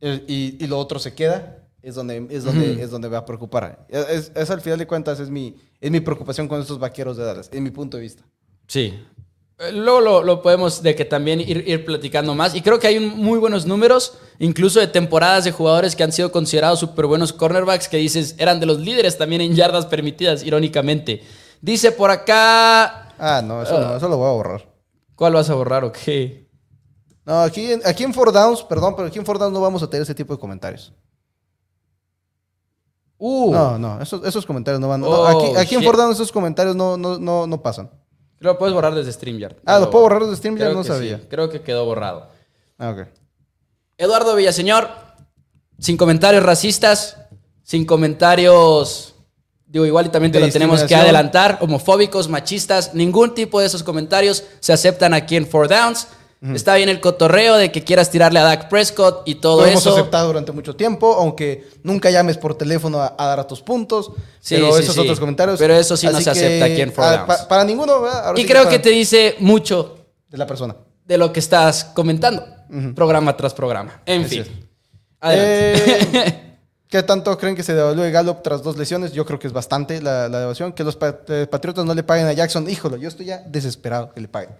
[0.00, 3.86] y, y lo otro se queda, es donde, es donde, es donde va a preocupar.
[3.88, 7.24] Es, es- al final de cuentas es mi, es mi preocupación con estos vaqueros de
[7.24, 8.22] Dallas, en mi punto de vista.
[8.66, 8.94] Sí.
[9.60, 12.54] Eh, Luego lo, lo podemos de que también ir, ir platicando más.
[12.54, 16.12] Y creo que hay un- muy buenos números, incluso de temporadas de jugadores que han
[16.12, 20.44] sido considerados súper buenos cornerbacks, que dices, eran de los líderes también en yardas permitidas,
[20.44, 21.22] irónicamente.
[21.60, 23.08] Dice por acá...
[23.18, 24.68] Ah, no, eso no, eso lo voy a borrar.
[25.16, 26.47] ¿Cuál vas a borrar o qué?
[27.28, 29.82] No, aquí, en- aquí en Four Downs, perdón, pero aquí en Four Downs no vamos
[29.82, 30.94] a tener ese tipo de comentarios.
[33.18, 35.02] Uh, No, no, esos, esos comentarios no van.
[35.02, 35.86] no, Oh, aquí aquí en shit.
[35.88, 37.90] Four Downs esos comentarios no, no, no, no pasan.
[38.38, 39.56] Lo puedes borrar desde StreamYard.
[39.66, 40.72] Ah, ¿lo puedo borrar desde StreamYard?
[40.72, 41.18] No sabía.
[41.18, 42.28] sí, creo que quedó borrado.
[42.78, 43.08] Ah, ok.
[43.98, 44.88] Eduardo Villaseñor,
[45.78, 47.18] sin comentarios racistas,
[47.62, 49.16] sin comentarios,
[49.66, 53.82] digo, igual y también te lo tenemos que adelantar, homofóbicos, machistas, ningún tipo de esos
[53.82, 56.06] comentarios se aceptan aquí en Four Downs.
[56.40, 59.80] Está bien el cotorreo de que quieras tirarle a Dak Prescott y todo Lo hemos
[59.82, 59.92] eso.
[59.92, 64.12] aceptado durante mucho tiempo, aunque nunca llames por teléfono a, a dar a tus puntos.
[64.38, 65.00] Sí, pero sí, esos sí.
[65.00, 65.58] otros comentarios.
[65.58, 68.02] Pero eso sí no se acepta aquí en Four ah, pa- para ninguno,
[68.36, 70.76] Y creo que te dice mucho De la persona.
[71.04, 72.46] de lo que estás comentando,
[72.94, 74.00] programa tras programa.
[74.06, 74.42] En Así fin.
[74.42, 74.48] es.
[75.20, 76.08] Adelante.
[76.12, 76.44] Eh,
[76.88, 79.12] ¿Qué tanto creen que se devalúe Gallup tras dos lesiones?
[79.12, 80.72] Yo creo que es bastante la, la devaluación.
[80.72, 80.96] Que los
[81.28, 82.70] eh, Patriotas no le paguen a Jackson.
[82.70, 84.50] Híjole, yo estoy ya desesperado que le paguen.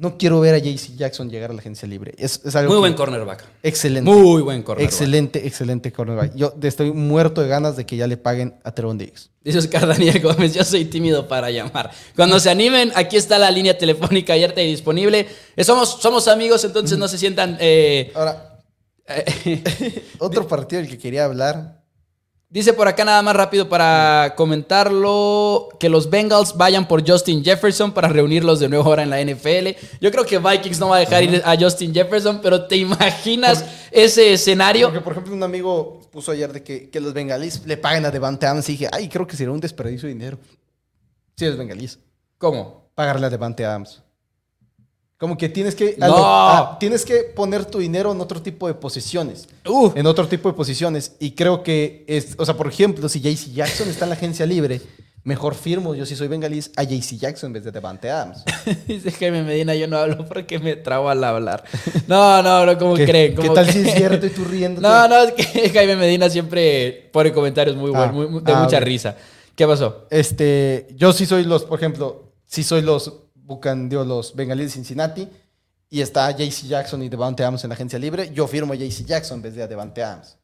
[0.00, 2.14] No quiero ver a JC Jackson llegar a la agencia libre.
[2.18, 3.44] Es, es algo Muy que- buen cornerback.
[3.64, 4.08] Excelente.
[4.08, 4.92] Muy buen cornerback.
[4.92, 6.36] Excelente, excelente cornerback.
[6.36, 9.30] Yo estoy muerto de ganas de que ya le paguen a Teron Diggs.
[9.42, 11.90] Dice Oscar Daniel Gómez, yo soy tímido para llamar.
[12.14, 15.26] Cuando se animen, aquí está la línea telefónica abierta y disponible.
[15.56, 17.56] Eh, somos, somos amigos, entonces no se sientan...
[17.60, 18.60] eh, Ahora,
[19.08, 21.77] eh, otro partido del que quería hablar.
[22.50, 27.92] Dice por acá nada más rápido para comentarlo que los Bengals vayan por Justin Jefferson
[27.92, 29.76] para reunirlos de nuevo ahora en la NFL.
[30.00, 33.66] Yo creo que Vikings no va a dejar ir a Justin Jefferson, pero ¿te imaginas
[33.90, 34.86] ese escenario?
[34.86, 38.10] Porque, por ejemplo, un amigo puso ayer de que, que los bengalíes le paguen a
[38.10, 40.38] Devante Adams y dije, ay, creo que sería un desperdicio de dinero.
[41.36, 41.98] Sí, los bengalíes.
[42.38, 42.88] ¿Cómo?
[42.94, 44.02] Pagarle a Devante Adams.
[45.18, 46.14] Como que tienes que, No.
[46.16, 49.48] ah, tienes que poner tu dinero en otro tipo de posiciones.
[49.68, 51.16] Uh, En otro tipo de posiciones.
[51.18, 54.46] Y creo que, es, o sea, por ejemplo, si JC Jackson está en la agencia
[54.46, 54.80] libre,
[55.24, 58.44] mejor firmo, yo si soy bengalís, a JC Jackson en vez de Devante Adams.
[58.86, 61.64] dice Jaime Medina, yo no hablo porque me trabo al hablar.
[62.06, 63.30] No, no, no, ¿cómo ¿Qué, creen?
[63.34, 64.80] ¿qué ¿Cómo tal si es cierto y tú riendo?
[64.80, 68.52] No, no, es que Jaime Medina siempre pone comentarios muy buenos, Ah, muy- muy- de
[68.52, 69.16] ah, mucha risa.
[69.56, 70.06] ¿Qué pasó?
[70.10, 73.12] Este, yo sí soy los, por ejemplo, sí soy los
[73.48, 75.28] Bucan, digo, los bengalíes de Cincinnati
[75.90, 79.04] y está JC Jackson y Devante Adams en la agencia libre, yo firmo a JC
[79.06, 80.36] Jackson en vez de a Devante Adams.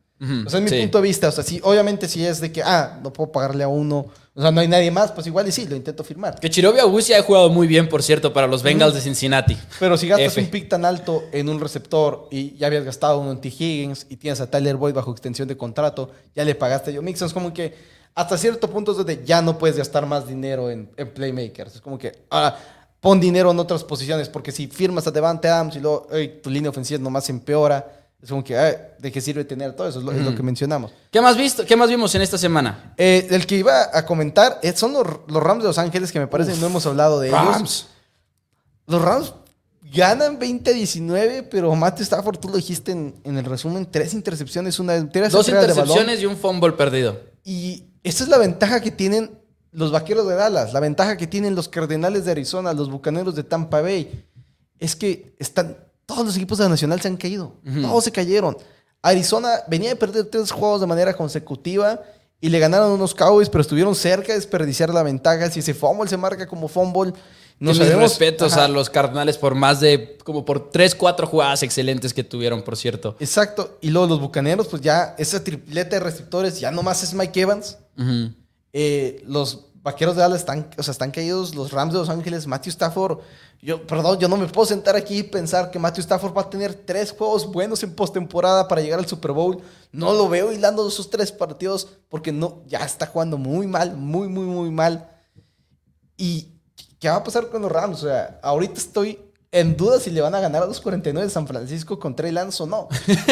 [0.46, 0.80] O sea, en mi sí.
[0.80, 3.62] punto de vista, o sea, sí, obviamente si es de que, ah, no puedo pagarle
[3.62, 6.38] a uno, o sea, no hay nadie más, pues igual y sí, lo intento firmar.
[6.40, 9.58] Que Chirobi Agusi ha jugado muy bien, por cierto, para los Bengals de Cincinnati.
[9.78, 10.40] Pero si gastas F.
[10.40, 13.48] un pick tan alto en un receptor y ya habías gastado uno en T.
[13.48, 17.02] Higgins y tienes a Tyler Boyd bajo extensión de contrato, ya le pagaste a Joe
[17.02, 17.74] Mixon, es como que
[18.14, 21.74] hasta cierto punto es donde ya no puedes gastar más dinero en, en playmakers.
[21.74, 22.56] Es como que, ahora,
[23.04, 26.48] pon dinero en otras posiciones, porque si firmas a Devante Adams y luego ey, tu
[26.48, 27.86] línea ofensiva nomás empeora,
[28.22, 29.98] es como que, ay, ¿de qué sirve tener todo eso?
[29.98, 30.90] Es lo, es lo que mencionamos.
[31.10, 31.66] ¿Qué más visto?
[31.66, 32.94] ¿Qué más vimos en esta semana?
[32.96, 36.18] Eh, el que iba a comentar eh, son los, los Rams de Los Ángeles, que
[36.18, 37.44] me parece que no hemos hablado de ellos.
[37.44, 37.86] Rams.
[38.86, 39.34] Los Rams
[39.94, 45.06] ganan 20-19, pero Matthew Stafford, tú lo dijiste en, en el resumen, tres intercepciones, una,
[45.10, 45.98] tres Dos entregas de balón.
[45.98, 47.20] intercepciones y un fumble perdido.
[47.44, 49.43] Y esa es la ventaja que tienen
[49.74, 53.42] los Vaqueros de Dallas, la ventaja que tienen los Cardenales de Arizona, los Bucaneros de
[53.42, 54.24] Tampa Bay.
[54.78, 57.52] Es que están, todos los equipos de la Nacional se han caído,
[57.82, 58.56] todos se cayeron.
[59.02, 62.00] Arizona venía de perder tres juegos de manera consecutiva
[62.40, 65.50] y le ganaron unos Cowboys, pero estuvieron cerca de desperdiciar la ventaja.
[65.50, 67.12] Si ese fumble se marca como fumble,
[67.58, 68.02] no mis sabemos.
[68.02, 68.64] respetos Ajá.
[68.64, 72.76] a los Cardinales por más de, como por 3, 4 jugadas excelentes que tuvieron, por
[72.76, 73.16] cierto.
[73.20, 73.78] Exacto.
[73.80, 77.78] Y luego los Bucaneros, pues ya esa tripleta de receptores, ya nomás es Mike Evans.
[77.98, 78.32] Ujú.
[78.76, 82.48] Eh, los vaqueros de Dallas están, o sea, están caídos, los Rams de Los Ángeles,
[82.48, 83.20] Matthew Stafford.
[83.62, 86.50] Yo, perdón, yo no me puedo sentar aquí y pensar que Matthew Stafford va a
[86.50, 89.62] tener tres juegos buenos en postemporada para llegar al Super Bowl.
[89.92, 94.28] No lo veo hilando esos tres partidos porque no, ya está jugando muy mal, muy,
[94.28, 95.08] muy, muy mal.
[96.16, 96.60] ¿Y
[96.98, 98.02] qué va a pasar con los Rams?
[98.02, 99.20] O sea, ahorita estoy
[99.54, 102.32] en duda si le van a ganar a los 49 de San Francisco con Trey
[102.32, 102.88] Lance o no.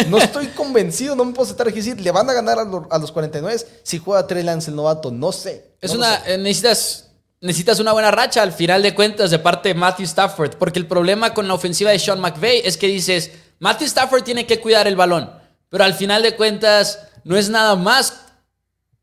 [0.08, 2.84] No estoy convencido, no me puedo sentar aquí decir, le van a ganar a, los-
[2.90, 5.10] a los 49 si juega Trey Lance el novato.
[5.10, 5.72] No sé.
[5.80, 6.20] Es no una.
[6.20, 6.34] sé.
[6.34, 7.08] eh, necesitas.
[7.40, 10.54] Necesitas una buena racha al final de cuentas de parte de Matthew Stafford.
[10.58, 14.46] Porque el problema con la ofensiva de Sean McVay es que dices, Matthew Stafford tiene
[14.46, 15.28] que cuidar el balón.
[15.68, 18.14] Pero al final de cuentas no es nada más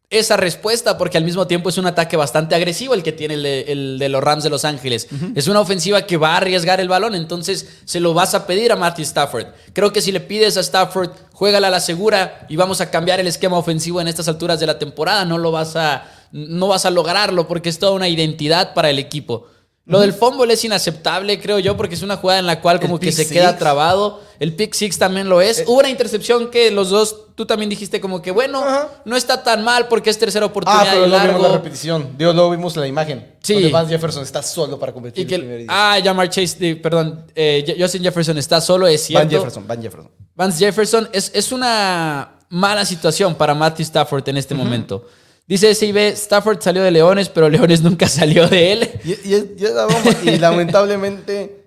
[0.10, 3.43] esa respuesta porque al mismo tiempo es un ataque bastante agresivo el que tiene el
[3.43, 5.07] de, el de los Rams de Los Ángeles.
[5.36, 8.72] Es una ofensiva que va a arriesgar el balón, entonces se lo vas a pedir
[8.72, 9.47] a Matthew Stafford.
[9.74, 13.20] Creo que si le pides a Stafford, juégala a la segura y vamos a cambiar
[13.20, 16.86] el esquema ofensivo en estas alturas de la temporada, no lo vas a no vas
[16.86, 19.47] a lograrlo porque es toda una identidad para el equipo.
[19.90, 23.00] Lo del fumble es inaceptable, creo yo, porque es una jugada en la cual como
[23.00, 24.22] que se queda trabado.
[24.40, 25.64] El pick six también lo es.
[25.66, 28.88] Hubo una intercepción que los dos, tú también dijiste como que, bueno, Ajá.
[29.04, 31.58] no está tan mal porque es tercera oportunidad Ah, pero y luego vimos la largo.
[31.58, 32.10] repetición.
[32.18, 33.34] Digo, luego vimos la imagen.
[33.42, 33.54] Sí.
[33.56, 35.68] Donde Vance Jefferson está solo para competir Y que el primer día.
[35.70, 39.24] ah, Jamar Chase, perdón, eh, Justin Jefferson está solo, es cierto.
[39.26, 40.12] Van Jefferson, Van Jefferson.
[40.36, 45.06] Vance Jefferson es, es una mala situación para Matthew Stafford en este momento.
[45.50, 48.89] Dice SIB, Stafford salió de Leones, pero Leones nunca salió de él.
[49.04, 51.66] Y, lamentablemente,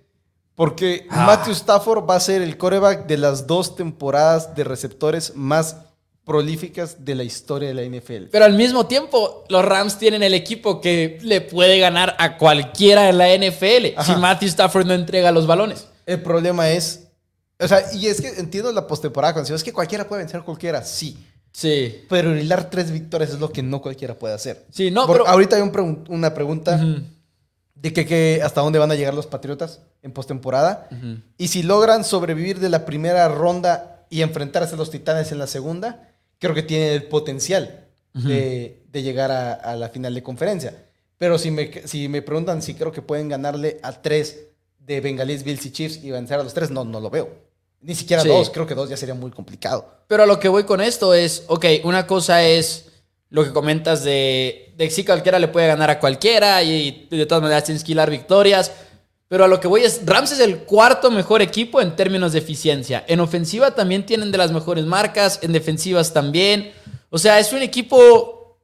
[0.54, 1.26] porque Ah.
[1.26, 5.76] Matthew Stafford va a ser el coreback de las dos temporadas de receptores más
[6.24, 8.28] prolíficas de la historia de la NFL.
[8.30, 13.08] Pero al mismo tiempo, los Rams tienen el equipo que le puede ganar a cualquiera
[13.08, 14.14] en la NFL Ajá.
[14.14, 15.88] si Matthew Stafford no entrega los balones.
[16.06, 17.08] El problema es.
[17.58, 20.84] O sea, y es que entiendo la postemporada es que cualquiera puede vencer a cualquiera,
[20.84, 21.16] sí.
[21.52, 22.04] Sí.
[22.08, 24.64] Pero hilar tres victorias es lo que no cualquiera puede hacer.
[24.70, 26.82] Sí, no, Por- pero- Ahorita hay un pregun- una pregunta
[27.74, 30.88] de que, que hasta dónde van a llegar los Patriotas en postemporada.
[31.38, 35.46] Y si logran sobrevivir de la primera ronda y enfrentarse a los Titanes en la
[35.46, 40.74] segunda, creo que tienen el potencial de, de llegar a, a la final de conferencia.
[41.18, 44.46] Pero si me, si me preguntan si creo que pueden ganarle a tres
[44.80, 47.30] de Bengalíes, Bills y Chiefs y vencer a los tres, no, no lo veo.
[47.82, 48.28] Ni siquiera Sí.
[48.28, 49.86] dos, creo que dos ya sería muy complicado.
[50.06, 52.86] Pero a lo que voy con esto es, ok, una cosa es
[53.28, 57.26] lo que comentas de, de que sí cualquiera le puede ganar a cualquiera y de
[57.26, 58.70] todas maneras tienes que hilar victorias.
[59.28, 62.40] Pero a lo que voy es, Rams es el cuarto mejor equipo en términos de
[62.40, 63.02] eficiencia.
[63.08, 66.72] En ofensiva también tienen de las mejores marcas, en defensivas también.
[67.08, 68.58] O sea, es un equipo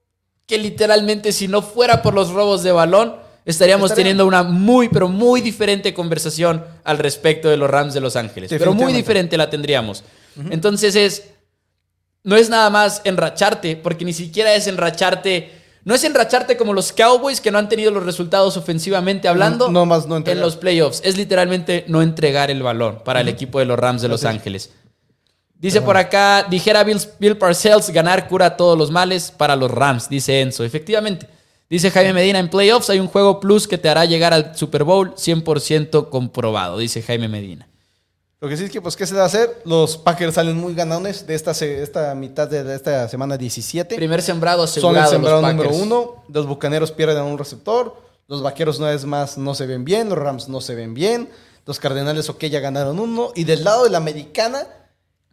[0.47, 3.17] que literalmente si no fuera por los robos de balón,
[3.49, 8.01] estaríamos Estaría- teniendo una muy, pero muy diferente conversación al respecto de los Rams de
[8.01, 8.51] Los Ángeles.
[8.57, 10.05] Pero muy diferente la tendríamos.
[10.51, 11.25] Entonces es,
[12.23, 15.51] no es nada más enracharte, porque ni siquiera es enracharte.
[15.85, 19.73] No es enracharte como los Cowboys que no han tenido los resultados ofensivamente hablando No-
[19.81, 21.01] no más no en los playoffs.
[21.03, 24.71] Es literalmente no entregar el balón para el equipo de los Rams de Los Ángeles.
[25.55, 30.09] Dice por acá, dijera Bill, Bill Parcells, ganar cura todos los males para los Rams,
[30.09, 30.63] dice Enzo.
[30.63, 31.27] Efectivamente.
[31.71, 34.85] Dice Jaime Medina, en playoffs hay un juego plus que te hará llegar al Super
[34.85, 37.69] Bowl 100% comprobado, dice Jaime Medina.
[38.41, 39.63] Lo que sí es que, pues, ¿qué se va a hacer?
[39.65, 43.97] Los Packers salen muy ganones de esta, esta mitad de, esta semana 17.
[43.97, 45.07] Primer sembrado Son asegurado.
[45.07, 46.25] el sembrado los número uno.
[46.33, 48.01] Los Bucaneros pierden a un receptor.
[48.29, 50.09] Los Vaqueros, una vez más, no se ven bien.
[50.09, 51.29] Los Rams no se ven bien.
[51.67, 53.33] Los Cardenales, ok, ya ganaron uno.
[53.35, 54.69] Y del lado de la americana,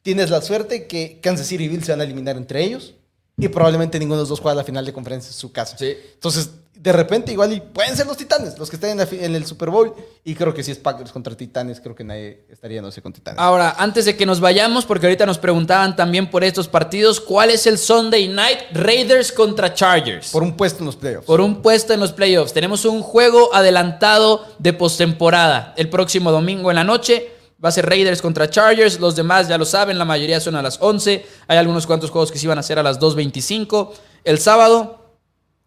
[0.02, 2.96] tienes la suerte que Kansas City y Bills se van a eliminar entre ellos.
[3.38, 5.78] Y probablemente ninguno de los dos juega la final de conferencia en su casa.
[5.78, 5.96] Sí.
[6.14, 6.50] Entonces,
[6.86, 9.46] de repente, igual y pueden ser los Titanes los que estén en, la en el
[9.46, 9.94] Super Bowl.
[10.24, 13.12] Y creo que si es Packers contra Titanes, creo que nadie estaría no sé con
[13.12, 13.40] Titanes.
[13.40, 17.50] Ahora, antes de que nos vayamos, porque ahorita nos preguntaban también por estos partidos, ¿cuál
[17.50, 20.30] es el Sunday Night Raiders contra Chargers?
[20.30, 21.26] Por un puesto en los playoffs.
[21.26, 22.54] Por un puesto en los playoffs.
[22.54, 27.32] Tenemos un juego adelantado de postemporada el próximo domingo en la noche.
[27.64, 29.00] Va a ser Raiders contra Chargers.
[29.00, 31.26] Los demás ya lo saben, la mayoría son a las 11.
[31.48, 33.92] Hay algunos cuantos juegos que sí van a ser a las 2.25.
[34.24, 35.14] El sábado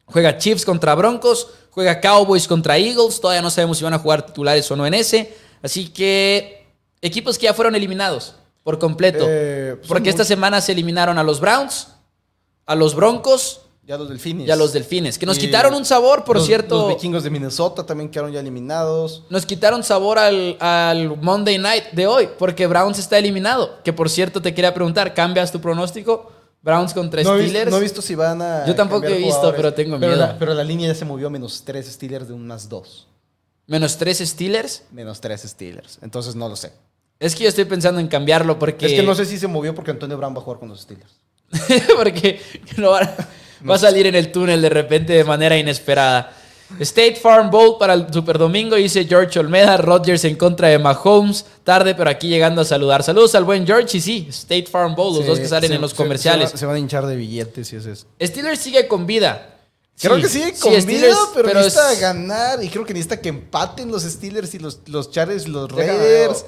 [0.06, 1.48] juega Chiefs contra Broncos.
[1.70, 3.20] Juega Cowboys contra Eagles.
[3.20, 5.34] Todavía no sabemos si van a jugar titulares o no en ese.
[5.62, 6.66] Así que
[7.00, 8.34] equipos que ya fueron eliminados
[8.64, 9.24] por completo.
[9.28, 11.88] Eh, son Porque esta semana se eliminaron a los Browns,
[12.66, 14.46] a los Broncos ya los Delfines.
[14.46, 15.18] y a los Delfines.
[15.18, 16.76] Que nos Y quitaron un sabor, por los- cierto.
[16.82, 19.24] Los vikingos de Minnesota también quedaron ya eliminados.
[19.30, 23.82] Nos quitaron sabor al, al Monday Night de hoy, porque Browns está eliminado.
[23.82, 26.30] Que por cierto, te quería preguntar, ¿cambias tu pronóstico?
[26.60, 27.52] Browns contra No Steelers.
[27.54, 28.66] visto, no he visto si van a.
[28.66, 30.26] Yo tampoco he visto, pero tengo Pero miedo.
[30.26, 33.06] la, pero la línea ya se movió a menos 3 Steelers de un más 2.
[33.68, 34.82] Menos tres Steelers.
[34.90, 35.98] Menos 3 Steelers.
[36.02, 36.72] Entonces no lo sé.
[37.20, 38.86] Es que yo estoy pensando en cambiarlo porque.
[38.86, 40.80] Es que no sé si se movió porque Antonio Brown va a jugar con los
[40.80, 41.12] Steelers.
[41.96, 42.40] porque
[42.76, 43.14] no va,
[43.68, 46.32] va a salir en el túnel de repente de manera inesperada.
[46.80, 51.46] State Farm Bowl para el Super Domingo, dice George Olmeda, Rodgers en contra de Mahomes,
[51.64, 53.02] tarde pero aquí llegando a saludar.
[53.02, 55.80] Saludos al buen George y sí, State Farm Bowl, los dos que salen se- en
[55.80, 56.50] los comerciales.
[56.50, 58.06] Se, va- se van a hinchar de billetes y eso es.
[58.22, 59.54] Steelers sigue con vida.
[59.98, 62.62] Creo Sí, que sigue sí, con vida, Steelers, pero, es- necesita ganar.
[62.62, 66.44] Y creo que necesita que empaten los Steelers y los, los Chargers y los Raiders.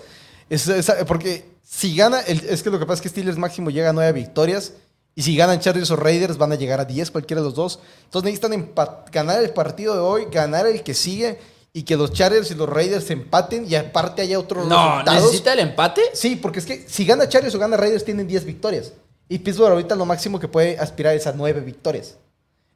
[0.50, 3.70] Es- es- porque si gana, el- es que lo que pasa es que Steelers máximo
[3.70, 4.74] llega a nueve victorias.
[5.20, 7.78] Y si ganan Chargers o Raiders, van a llegar a 10, cualquiera de los dos.
[8.04, 8.72] Entonces necesitan
[9.12, 11.38] ganar el partido de hoy, ganar el que sigue.
[11.74, 13.66] Y que los Chargers y los Raiders empaten.
[13.68, 15.22] Y aparte haya otros No, resultados.
[15.24, 16.00] necesita el empate.
[16.14, 18.94] Sí, porque es que si gana Chargers o gana Raiders, tienen 10 victorias.
[19.28, 22.16] Y Pittsburgh ahorita lo máximo que puede aspirar es a 9 victorias.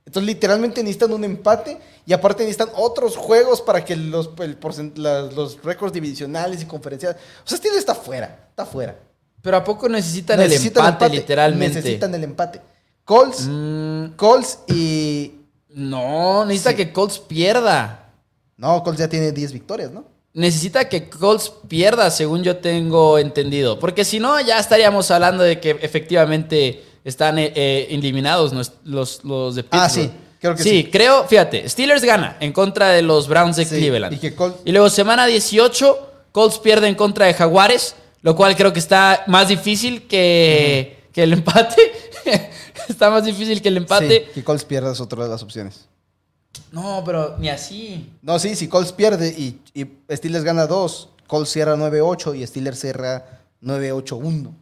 [0.04, 4.96] Entonces, literalmente necesitan un empate y aparte necesitan otros juegos para que los, el porcent-
[4.98, 7.16] la- los récords divisionales y conferenciales.
[7.42, 8.98] O sea, Steelers está fuera, está fuera.
[9.44, 11.76] Pero ¿a poco necesitan, Necesitan el empate, literalmente?
[11.76, 12.60] Necesitan el empate.
[13.04, 15.32] Colts, Mm, Colts y.
[15.68, 16.76] no, necesita Sí.
[16.76, 18.08] que Colts pierda.
[18.56, 20.04] No, Colts ya tiene 10 victorias, ¿no?
[20.32, 23.78] Necesita que Colts pierda, según yo tengo entendido.
[23.78, 28.52] Porque si no, ya estaríamos hablando de que efectivamente están eh, eh, eliminados
[28.84, 29.82] los, los de Pittsburgh.
[29.84, 30.68] Ah, sí, creo que sí.
[30.70, 30.90] sí.
[30.90, 34.14] creo, fíjate, Steelers gana en contra de los Browns de Sí, Cleveland.
[34.14, 35.98] y que Colts- Y luego semana 18,
[36.32, 37.94] Colts pierde en contra de Jaguares,
[38.24, 41.76] lo cual creo que está más difícil que, que el empate.
[42.88, 44.24] está más difícil que el empate.
[44.28, 45.86] Sí, que Colts pierda es otra de las opciones.
[46.72, 48.08] No, pero ni así.
[48.22, 52.80] No, sí, si Colts pierde y, y Steelers gana 2, Colts cierra 9-8 y Steelers
[52.80, 54.54] cierra 9-8-1.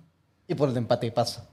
[0.49, 1.47] Y por el empate pasa.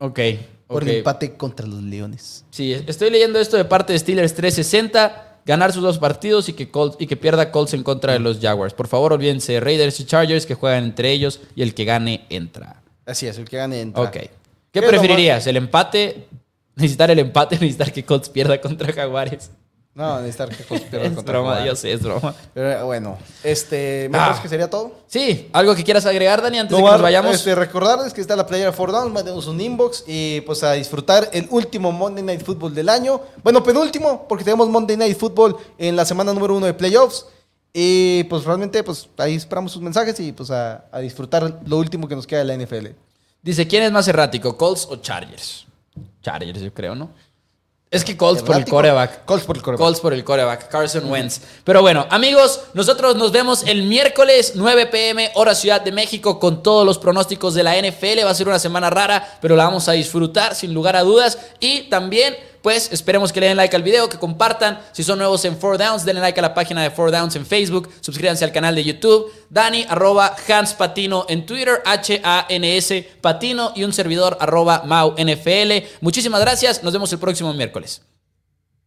[0.00, 0.20] Ok,
[0.66, 2.44] Por el empate contra los Leones.
[2.50, 5.33] Sí, estoy leyendo esto de parte de Steelers 360.
[5.44, 8.40] Ganar sus dos partidos y que, Colts, y que pierda Colts en contra de los
[8.40, 8.74] Jaguars.
[8.74, 12.82] Por favor, olvídense Raiders y Chargers que juegan entre ellos y el que gane entra.
[13.06, 14.02] Así es, el que gane entra.
[14.02, 14.12] Ok.
[14.12, 14.30] ¿Qué
[14.72, 15.46] ¿Qué preferirías?
[15.46, 16.26] ¿El empate?
[16.76, 19.50] ¿Necesitar el empate necesitar que Colts pierda contra Jaguares?
[19.94, 22.34] No, necesitar que Colts pierda Es contra broma, yo sé, es broma.
[22.52, 24.24] Pero bueno, este, ¿me Ah.
[24.24, 24.92] parece que sería todo?
[25.06, 27.34] Sí, ¿algo que quieras agregar, Dani, antes de que nos vayamos?
[27.36, 31.30] este, recordarles que está la playera For Down, mandemos un inbox y pues a disfrutar
[31.32, 33.20] el último Monday Night Football del año.
[33.44, 37.26] Bueno, penúltimo, porque tenemos Monday Night Football en la semana número uno de playoffs.
[37.72, 42.06] Y pues realmente, pues ahí esperamos sus mensajes y pues a, a disfrutar lo último
[42.08, 42.88] que nos queda de la NFL.
[43.42, 45.66] Dice, ¿quién es más errático, Colts o Chargers?
[46.22, 47.10] Chargers, yo creo, ¿no?
[47.94, 49.24] Es que Colts por el coreback.
[49.24, 49.84] Colts por el coreback.
[49.84, 51.40] Colts por el coreback, Carson Wentz.
[51.62, 56.60] Pero bueno, amigos, nosotros nos vemos el miércoles 9 pm, hora Ciudad de México, con
[56.60, 58.24] todos los pronósticos de la NFL.
[58.26, 61.38] Va a ser una semana rara, pero la vamos a disfrutar sin lugar a dudas.
[61.60, 64.80] Y también, pues, esperemos que le den like al video, que compartan.
[64.92, 67.90] Si son nuevos en 4Downs, denle like a la página de 4Downs en Facebook.
[68.00, 69.30] Suscríbanse al canal de YouTube.
[69.50, 75.84] Dani, arroba Hans Patino en Twitter, H-A-N-S Patino y un servidor, arroba Mau NFL.
[76.00, 76.82] Muchísimas gracias.
[76.82, 78.00] Nos vemos el próximo miércoles.